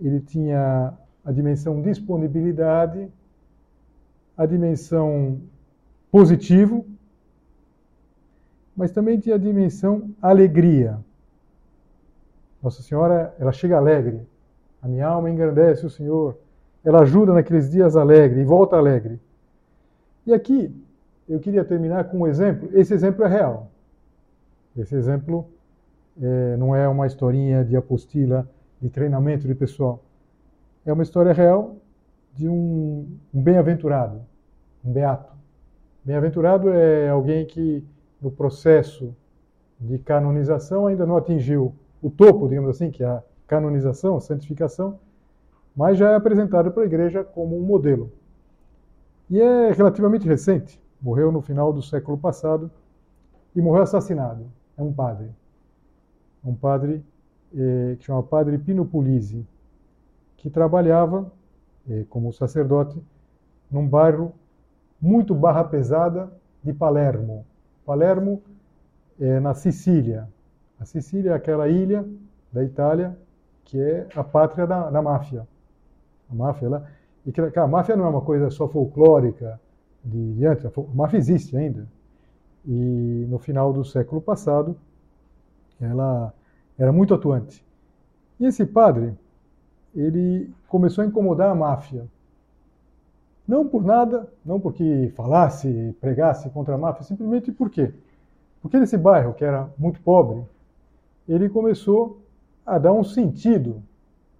Ele 0.00 0.20
tinha 0.20 0.94
a 1.24 1.32
dimensão 1.32 1.82
disponibilidade, 1.82 3.08
a 4.36 4.46
dimensão 4.46 5.40
positivo, 6.10 6.86
mas 8.76 8.92
também 8.92 9.18
tinha 9.18 9.34
a 9.34 9.38
dimensão 9.38 10.14
alegria. 10.22 10.98
Nossa 12.62 12.82
Senhora, 12.82 13.34
ela 13.38 13.52
chega 13.52 13.76
alegre. 13.76 14.20
A 14.80 14.88
minha 14.88 15.06
alma 15.06 15.30
engrandece 15.30 15.84
o 15.84 15.90
Senhor. 15.90 16.38
Ela 16.84 17.00
ajuda 17.02 17.34
naqueles 17.34 17.70
dias 17.70 17.96
alegre 17.96 18.40
e 18.40 18.44
volta 18.44 18.76
alegre. 18.76 19.20
E 20.26 20.32
aqui 20.32 20.72
eu 21.28 21.38
queria 21.38 21.64
terminar 21.64 22.04
com 22.04 22.18
um 22.18 22.26
exemplo. 22.26 22.68
Esse 22.72 22.94
exemplo 22.94 23.24
é 23.24 23.28
real. 23.28 23.70
Esse 24.76 24.94
exemplo 24.94 25.46
é, 26.20 26.56
não 26.56 26.74
é 26.74 26.88
uma 26.88 27.06
historinha 27.06 27.64
de 27.64 27.76
apostila 27.76 28.48
de 28.80 28.88
treinamento 28.88 29.46
de 29.46 29.54
pessoal. 29.54 30.02
É 30.86 30.92
uma 30.92 31.02
história 31.02 31.32
real 31.32 31.76
de 32.34 32.48
um, 32.48 33.06
um 33.34 33.42
bem-aventurado, 33.42 34.20
um 34.84 34.92
beato. 34.92 35.32
Bem-aventurado 36.04 36.70
é 36.70 37.08
alguém 37.08 37.44
que, 37.44 37.84
no 38.22 38.30
processo 38.30 39.14
de 39.80 39.98
canonização, 39.98 40.86
ainda 40.86 41.04
não 41.04 41.16
atingiu 41.16 41.74
o 42.00 42.08
topo, 42.08 42.48
digamos 42.48 42.70
assim, 42.70 42.90
que 42.90 43.02
é 43.02 43.06
a 43.06 43.22
canonização, 43.46 44.16
a 44.16 44.20
santificação, 44.20 44.98
mas 45.76 45.98
já 45.98 46.12
é 46.12 46.14
apresentado 46.14 46.70
para 46.70 46.84
a 46.84 46.86
igreja 46.86 47.22
como 47.22 47.56
um 47.58 47.62
modelo. 47.62 48.10
E 49.28 49.40
é 49.40 49.72
relativamente 49.72 50.26
recente, 50.26 50.80
morreu 51.00 51.30
no 51.30 51.40
final 51.40 51.72
do 51.72 51.82
século 51.82 52.18
passado 52.18 52.70
e 53.54 53.60
morreu 53.60 53.82
assassinado. 53.82 54.46
É 54.76 54.82
um 54.82 54.92
padre. 54.92 55.30
Um 56.44 56.54
padre 56.54 57.04
eh, 57.54 57.96
que 57.98 58.04
chama 58.04 58.22
Padre 58.22 58.58
Pino 58.58 58.84
Pulisi, 58.84 59.46
que 60.36 60.48
trabalhava 60.48 61.30
eh, 61.88 62.04
como 62.08 62.32
sacerdote 62.32 63.02
num 63.70 63.86
bairro 63.86 64.32
muito 65.00 65.34
barra 65.34 65.64
pesada 65.64 66.32
de 66.62 66.72
Palermo. 66.72 67.44
Palermo 67.84 68.42
é 69.20 69.40
na 69.40 69.54
Sicília. 69.54 70.28
A 70.78 70.84
Sicília 70.84 71.30
é 71.30 71.34
aquela 71.34 71.68
ilha 71.68 72.04
da 72.52 72.64
Itália 72.64 73.16
que 73.64 73.80
é 73.80 74.06
a 74.14 74.24
pátria 74.24 74.66
da, 74.66 74.90
da 74.90 75.02
máfia. 75.02 75.46
A 76.30 76.34
máfia 76.34 76.68
lá. 76.68 76.86
E 77.26 77.32
que, 77.32 77.40
a 77.40 77.66
máfia 77.66 77.96
não 77.96 78.06
é 78.06 78.08
uma 78.08 78.22
coisa 78.22 78.48
só 78.50 78.66
folclórica 78.68 79.60
de, 80.08 80.34
de 80.34 80.46
antes. 80.46 80.64
A 80.64 80.70
máfia 80.94 81.18
existe 81.18 81.56
ainda. 81.56 81.86
E 82.66 83.26
no 83.28 83.38
final 83.38 83.72
do 83.72 83.84
século 83.84 84.20
passado, 84.20 84.76
ela 85.80 86.32
era 86.78 86.92
muito 86.92 87.14
atuante. 87.14 87.64
E 88.38 88.46
esse 88.46 88.64
padre, 88.66 89.14
ele 89.94 90.50
começou 90.68 91.02
a 91.02 91.06
incomodar 91.06 91.50
a 91.50 91.54
máfia. 91.54 92.06
Não 93.46 93.66
por 93.66 93.82
nada, 93.82 94.28
não 94.44 94.60
porque 94.60 95.10
falasse, 95.16 95.96
pregasse 96.00 96.50
contra 96.50 96.74
a 96.74 96.78
máfia, 96.78 97.04
simplesmente 97.04 97.50
por 97.50 97.70
quê? 97.70 97.92
Porque 98.60 98.78
nesse 98.78 98.98
bairro, 98.98 99.32
que 99.32 99.44
era 99.44 99.70
muito 99.78 100.00
pobre, 100.02 100.44
ele 101.26 101.48
começou 101.48 102.20
a 102.66 102.78
dar 102.78 102.92
um 102.92 103.02
sentido 103.02 103.82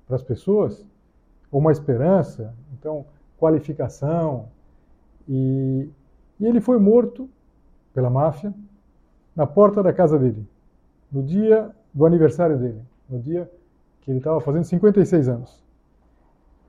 para 0.07 0.17
as 0.17 0.23
pessoas, 0.23 0.87
uma 1.51 1.73
esperança, 1.73 2.55
então 2.79 3.07
qualificação. 3.39 4.49
E, 5.29 5.89
e 6.41 6.47
ele 6.47 6.61
foi 6.61 6.79
morto 6.79 7.29
pela 7.93 8.09
máfia 8.09 8.55
na 9.35 9.47
porta 9.47 9.83
da 9.83 9.93
casa 9.93 10.19
dele, 10.19 10.47
no 11.13 11.23
dia 11.23 11.71
do 11.93 12.07
aniversário 12.07 12.59
dele, 12.59 12.81
no 13.09 13.21
dia 13.21 13.51
que 14.01 14.11
ele 14.11 14.19
estava 14.19 14.41
fazendo 14.41 14.65
56 14.65 15.29
anos. 15.29 15.63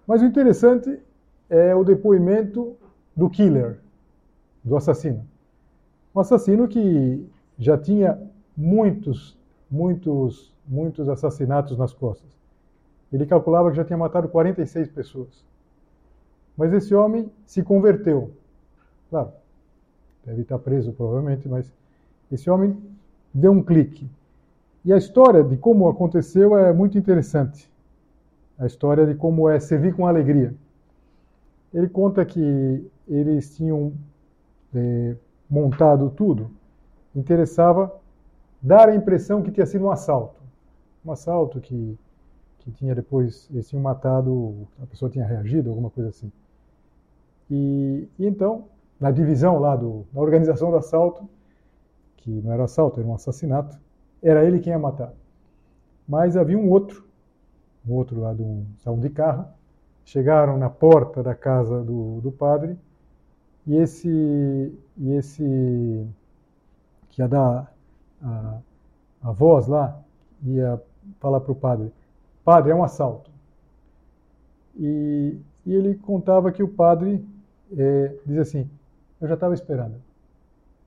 Mas 0.05 0.21
o 0.21 0.25
interessante 0.25 0.99
é 1.49 1.73
o 1.73 1.83
depoimento 1.83 2.75
do 3.15 3.29
killer, 3.29 3.79
do 4.63 4.75
assassino. 4.75 5.25
Um 6.13 6.19
assassino 6.19 6.67
que 6.67 7.25
já 7.57 7.77
tinha 7.77 8.19
muitos, 8.55 9.37
muitos, 9.69 10.53
muitos 10.67 11.07
assassinatos 11.09 11.77
nas 11.77 11.93
costas. 11.93 12.29
Ele 13.11 13.25
calculava 13.25 13.69
que 13.71 13.77
já 13.77 13.85
tinha 13.85 13.97
matado 13.97 14.29
46 14.29 14.89
pessoas. 14.89 15.45
Mas 16.55 16.73
esse 16.73 16.93
homem 16.93 17.31
se 17.45 17.63
converteu. 17.63 18.31
Claro, 19.09 19.31
deve 20.25 20.41
estar 20.41 20.59
preso 20.59 20.93
provavelmente, 20.93 21.47
mas 21.47 21.71
esse 22.31 22.49
homem 22.49 22.77
deu 23.33 23.51
um 23.51 23.63
clique. 23.63 24.09
E 24.85 24.93
a 24.93 24.97
história 24.97 25.43
de 25.43 25.57
como 25.57 25.89
aconteceu 25.89 26.57
é 26.57 26.71
muito 26.71 26.97
interessante. 26.97 27.69
A 28.57 28.65
história 28.65 29.05
de 29.05 29.15
como 29.15 29.49
é 29.49 29.59
servir 29.59 29.93
com 29.95 30.05
alegria. 30.05 30.53
Ele 31.73 31.87
conta 31.87 32.25
que 32.25 32.85
eles 33.07 33.55
tinham 33.55 33.93
é, 34.73 35.15
montado 35.49 36.09
tudo, 36.11 36.51
interessava 37.15 37.91
dar 38.61 38.89
a 38.89 38.95
impressão 38.95 39.41
que 39.41 39.51
tinha 39.51 39.65
sido 39.65 39.85
um 39.85 39.91
assalto. 39.91 40.39
Um 41.05 41.11
assalto 41.11 41.59
que, 41.59 41.97
que 42.59 42.71
tinha 42.71 42.93
depois, 42.93 43.49
eles 43.51 43.67
tinham 43.69 43.81
matado, 43.81 44.67
a 44.81 44.85
pessoa 44.85 45.09
tinha 45.09 45.25
reagido, 45.25 45.69
alguma 45.69 45.89
coisa 45.89 46.09
assim. 46.09 46.31
E, 47.49 48.07
e 48.17 48.25
então, 48.25 48.65
na 48.99 49.11
divisão 49.11 49.59
lá 49.59 49.75
do, 49.75 50.05
da 50.11 50.19
organização 50.19 50.71
do 50.71 50.77
assalto, 50.77 51.27
que 52.17 52.29
não 52.29 52.51
era 52.51 52.65
assalto, 52.65 52.99
era 52.99 53.07
um 53.07 53.15
assassinato, 53.15 53.79
era 54.21 54.45
ele 54.45 54.59
quem 54.59 54.73
ia 54.73 54.79
matar. 54.79 55.13
Mas 56.07 56.35
havia 56.35 56.57
um 56.57 56.69
outro, 56.69 57.05
um 57.87 57.93
outro 57.93 58.19
lá 58.19 58.33
de 58.33 58.41
um 58.41 58.65
salão 58.77 58.99
de 58.99 59.09
carro, 59.09 59.45
chegaram 60.03 60.57
na 60.57 60.69
porta 60.69 61.21
da 61.21 61.35
casa 61.35 61.83
do, 61.83 62.19
do 62.21 62.31
padre 62.31 62.77
e 63.65 63.75
esse, 63.75 64.73
e 64.97 65.11
esse 65.11 66.07
que 67.09 67.21
ia 67.21 67.27
dar 67.27 67.73
a, 68.21 68.57
a 69.21 69.31
voz 69.31 69.67
lá, 69.67 70.01
ia 70.43 70.81
falar 71.19 71.39
para 71.41 71.51
o 71.51 71.55
padre, 71.55 71.91
padre, 72.43 72.71
é 72.71 72.75
um 72.75 72.83
assalto. 72.83 73.29
E, 74.75 75.37
e 75.65 75.73
ele 75.73 75.95
contava 75.95 76.51
que 76.51 76.63
o 76.63 76.67
padre 76.67 77.23
é, 77.77 78.15
diz 78.25 78.37
assim, 78.39 78.69
eu 79.21 79.27
já 79.27 79.33
estava 79.33 79.53
esperando. 79.53 79.95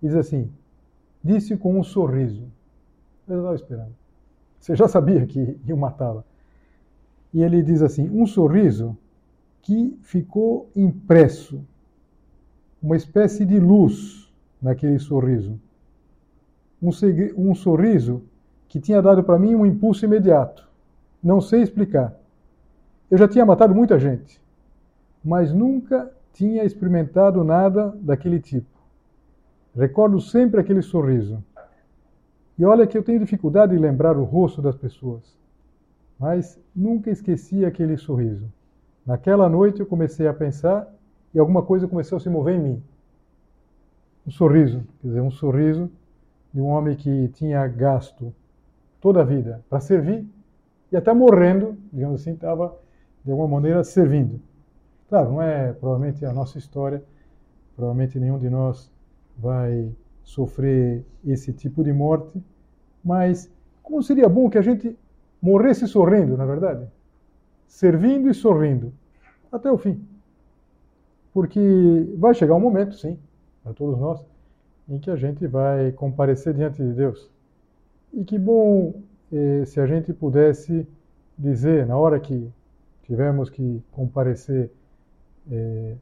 Diz 0.02 0.14
assim, 0.14 0.50
disse 1.22 1.56
com 1.56 1.78
um 1.78 1.82
sorriso, 1.82 2.44
eu 3.28 3.34
já 3.34 3.40
estava 3.40 3.54
esperando. 3.54 3.94
Você 4.58 4.76
já 4.76 4.88
sabia 4.88 5.26
que 5.26 5.58
iam 5.66 5.76
matá-la. 5.76 6.24
E 7.32 7.42
ele 7.42 7.62
diz 7.62 7.82
assim, 7.82 8.08
um 8.10 8.26
sorriso 8.26 8.96
que 9.62 9.96
ficou 10.02 10.68
impresso 10.74 11.64
uma 12.82 12.96
espécie 12.96 13.44
de 13.44 13.60
luz 13.60 14.30
naquele 14.60 14.98
sorriso. 14.98 15.58
Um, 16.82 16.90
um 17.36 17.54
sorriso 17.54 18.22
que 18.68 18.80
tinha 18.80 19.00
dado 19.00 19.22
para 19.22 19.38
mim 19.38 19.54
um 19.54 19.64
impulso 19.64 20.04
imediato. 20.04 20.68
Não 21.22 21.40
sei 21.40 21.62
explicar. 21.62 22.18
Eu 23.08 23.16
já 23.16 23.28
tinha 23.28 23.46
matado 23.46 23.74
muita 23.74 23.98
gente, 23.98 24.42
mas 25.24 25.52
nunca 25.52 26.10
tinha 26.32 26.64
experimentado 26.64 27.44
nada 27.44 27.94
daquele 28.00 28.40
tipo. 28.40 28.66
Recordo 29.74 30.20
sempre 30.20 30.60
aquele 30.60 30.82
sorriso. 30.82 31.42
E 32.58 32.64
olha 32.64 32.86
que 32.86 32.96
eu 32.96 33.02
tenho 33.02 33.18
dificuldade 33.18 33.74
de 33.74 33.82
lembrar 33.82 34.16
o 34.16 34.24
rosto 34.24 34.60
das 34.60 34.76
pessoas, 34.76 35.36
mas 36.18 36.60
nunca 36.74 37.10
esqueci 37.10 37.64
aquele 37.64 37.96
sorriso. 37.96 38.46
Naquela 39.04 39.48
noite 39.48 39.80
eu 39.80 39.86
comecei 39.86 40.28
a 40.28 40.34
pensar 40.34 40.88
e 41.34 41.38
alguma 41.38 41.62
coisa 41.62 41.88
começou 41.88 42.16
a 42.16 42.20
se 42.20 42.28
mover 42.28 42.56
em 42.56 42.62
mim. 42.62 42.82
Um 44.26 44.30
sorriso, 44.30 44.84
quer 45.00 45.08
dizer, 45.08 45.20
um 45.20 45.30
sorriso 45.30 45.90
de 46.52 46.60
um 46.60 46.66
homem 46.66 46.94
que 46.94 47.28
tinha 47.28 47.66
gasto 47.66 48.32
toda 49.00 49.22
a 49.22 49.24
vida 49.24 49.64
para 49.68 49.80
servir 49.80 50.24
e 50.92 50.96
até 50.96 51.12
morrendo, 51.12 51.76
digamos 51.92 52.20
assim, 52.20 52.34
estava 52.34 52.76
de 53.24 53.30
alguma 53.30 53.48
maneira 53.48 53.82
servindo. 53.82 54.38
Claro, 55.12 55.30
não 55.30 55.42
é 55.42 55.74
provavelmente 55.74 56.24
a 56.24 56.32
nossa 56.32 56.56
história, 56.56 57.04
provavelmente 57.76 58.18
nenhum 58.18 58.38
de 58.38 58.48
nós 58.48 58.90
vai 59.36 59.94
sofrer 60.24 61.04
esse 61.22 61.52
tipo 61.52 61.84
de 61.84 61.92
morte, 61.92 62.42
mas 63.04 63.52
como 63.82 64.02
seria 64.02 64.26
bom 64.26 64.48
que 64.48 64.56
a 64.56 64.62
gente 64.62 64.98
morresse 65.42 65.86
sorrindo, 65.86 66.34
na 66.34 66.46
verdade? 66.46 66.88
servindo 67.68 68.30
e 68.30 68.32
sorrindo 68.32 68.90
até 69.52 69.70
o 69.70 69.76
fim. 69.76 70.02
Porque 71.34 71.60
vai 72.16 72.32
chegar 72.32 72.54
um 72.54 72.60
momento, 72.60 72.94
sim, 72.94 73.18
para 73.62 73.74
todos 73.74 74.00
nós, 74.00 74.24
em 74.88 74.98
que 74.98 75.10
a 75.10 75.16
gente 75.16 75.46
vai 75.46 75.92
comparecer 75.92 76.54
diante 76.54 76.82
de 76.82 76.94
Deus. 76.94 77.30
E 78.14 78.24
que 78.24 78.38
bom 78.38 78.94
eh, 79.30 79.64
se 79.66 79.78
a 79.78 79.84
gente 79.84 80.10
pudesse 80.10 80.88
dizer, 81.36 81.86
na 81.86 81.98
hora 81.98 82.18
que 82.18 82.50
tivermos 83.02 83.50
que 83.50 83.82
comparecer 83.92 84.70
eh, 85.50 85.96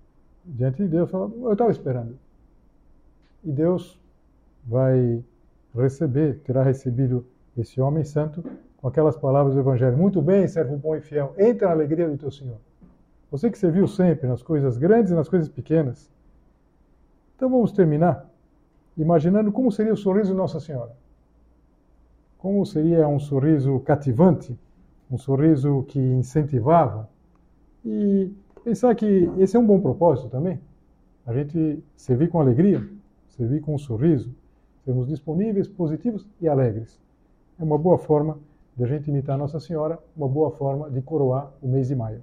diante 0.45 0.83
de 0.83 0.89
Deus, 0.89 1.11
falar, 1.11 1.31
eu 1.31 1.53
estava 1.53 1.71
esperando. 1.71 2.19
E 3.45 3.51
Deus 3.51 3.99
vai 4.65 5.25
receber, 5.75 6.41
terá 6.41 6.63
recebido 6.63 7.25
esse 7.57 7.81
homem 7.81 8.05
santo 8.05 8.45
com 8.77 8.89
aquelas 8.89 9.17
palavras 9.17 9.55
do 9.55 9.61
Evangelho. 9.61 9.97
Muito 9.97 10.21
bem, 10.21 10.47
servo 10.49 10.77
bom 10.77 10.97
e 10.97 11.01
fiel, 11.01 11.35
entra 11.39 11.69
na 11.69 11.73
alegria 11.75 12.09
do 12.09 12.17
teu 12.17 12.31
Senhor. 12.31 12.59
Você 13.31 13.51
que 13.51 13.59
serviu 13.59 13.87
sempre 13.87 14.27
nas 14.27 14.43
coisas 14.43 14.77
grandes 14.77 15.13
e 15.13 15.15
nas 15.15 15.29
coisas 15.29 15.49
pequenas. 15.49 16.11
Então 17.37 17.49
vamos 17.49 17.73
terminar 17.73 18.29
imaginando 18.97 19.53
como 19.53 19.71
seria 19.71 19.93
o 19.93 19.97
sorriso 19.97 20.33
de 20.33 20.37
Nossa 20.37 20.61
Senhora. 20.61 20.93
Como 22.39 22.65
seria 22.67 23.07
um 23.07 23.21
sorriso 23.21 23.79
cativante, 23.81 24.59
um 25.11 25.17
sorriso 25.17 25.85
que 25.89 25.99
incentivava. 25.99 27.09
E 27.85 28.33
pensar 28.65 28.95
que 28.95 29.31
esse 29.39 29.57
é 29.57 29.59
um 29.59 29.67
bom 29.67 29.81
propósito 29.81 30.29
também. 30.29 30.61
A 31.27 31.33
gente 31.33 31.83
servir 31.97 32.29
com 32.29 32.41
alegria, 32.41 32.87
servir 33.29 33.61
com 33.61 33.75
um 33.75 33.79
sorriso, 33.79 34.35
sermos 34.85 35.07
disponíveis, 35.07 35.69
positivos 35.69 36.27
e 36.41 36.49
alegres. 36.49 37.01
é 37.59 37.63
uma 37.63 37.79
boa 37.79 37.99
forma 37.99 38.39
de 38.77 38.85
a 38.85 38.87
gente 38.87 39.11
imitar 39.11 39.37
Nossa 39.37 39.61
Senhora, 39.61 39.99
uma 40.17 40.29
boa 40.29 40.51
forma 40.51 40.91
de 40.91 41.03
coroar 41.03 41.53
o 41.61 41.69
mês 41.69 41.89
de 41.89 41.95
maio. 41.95 42.23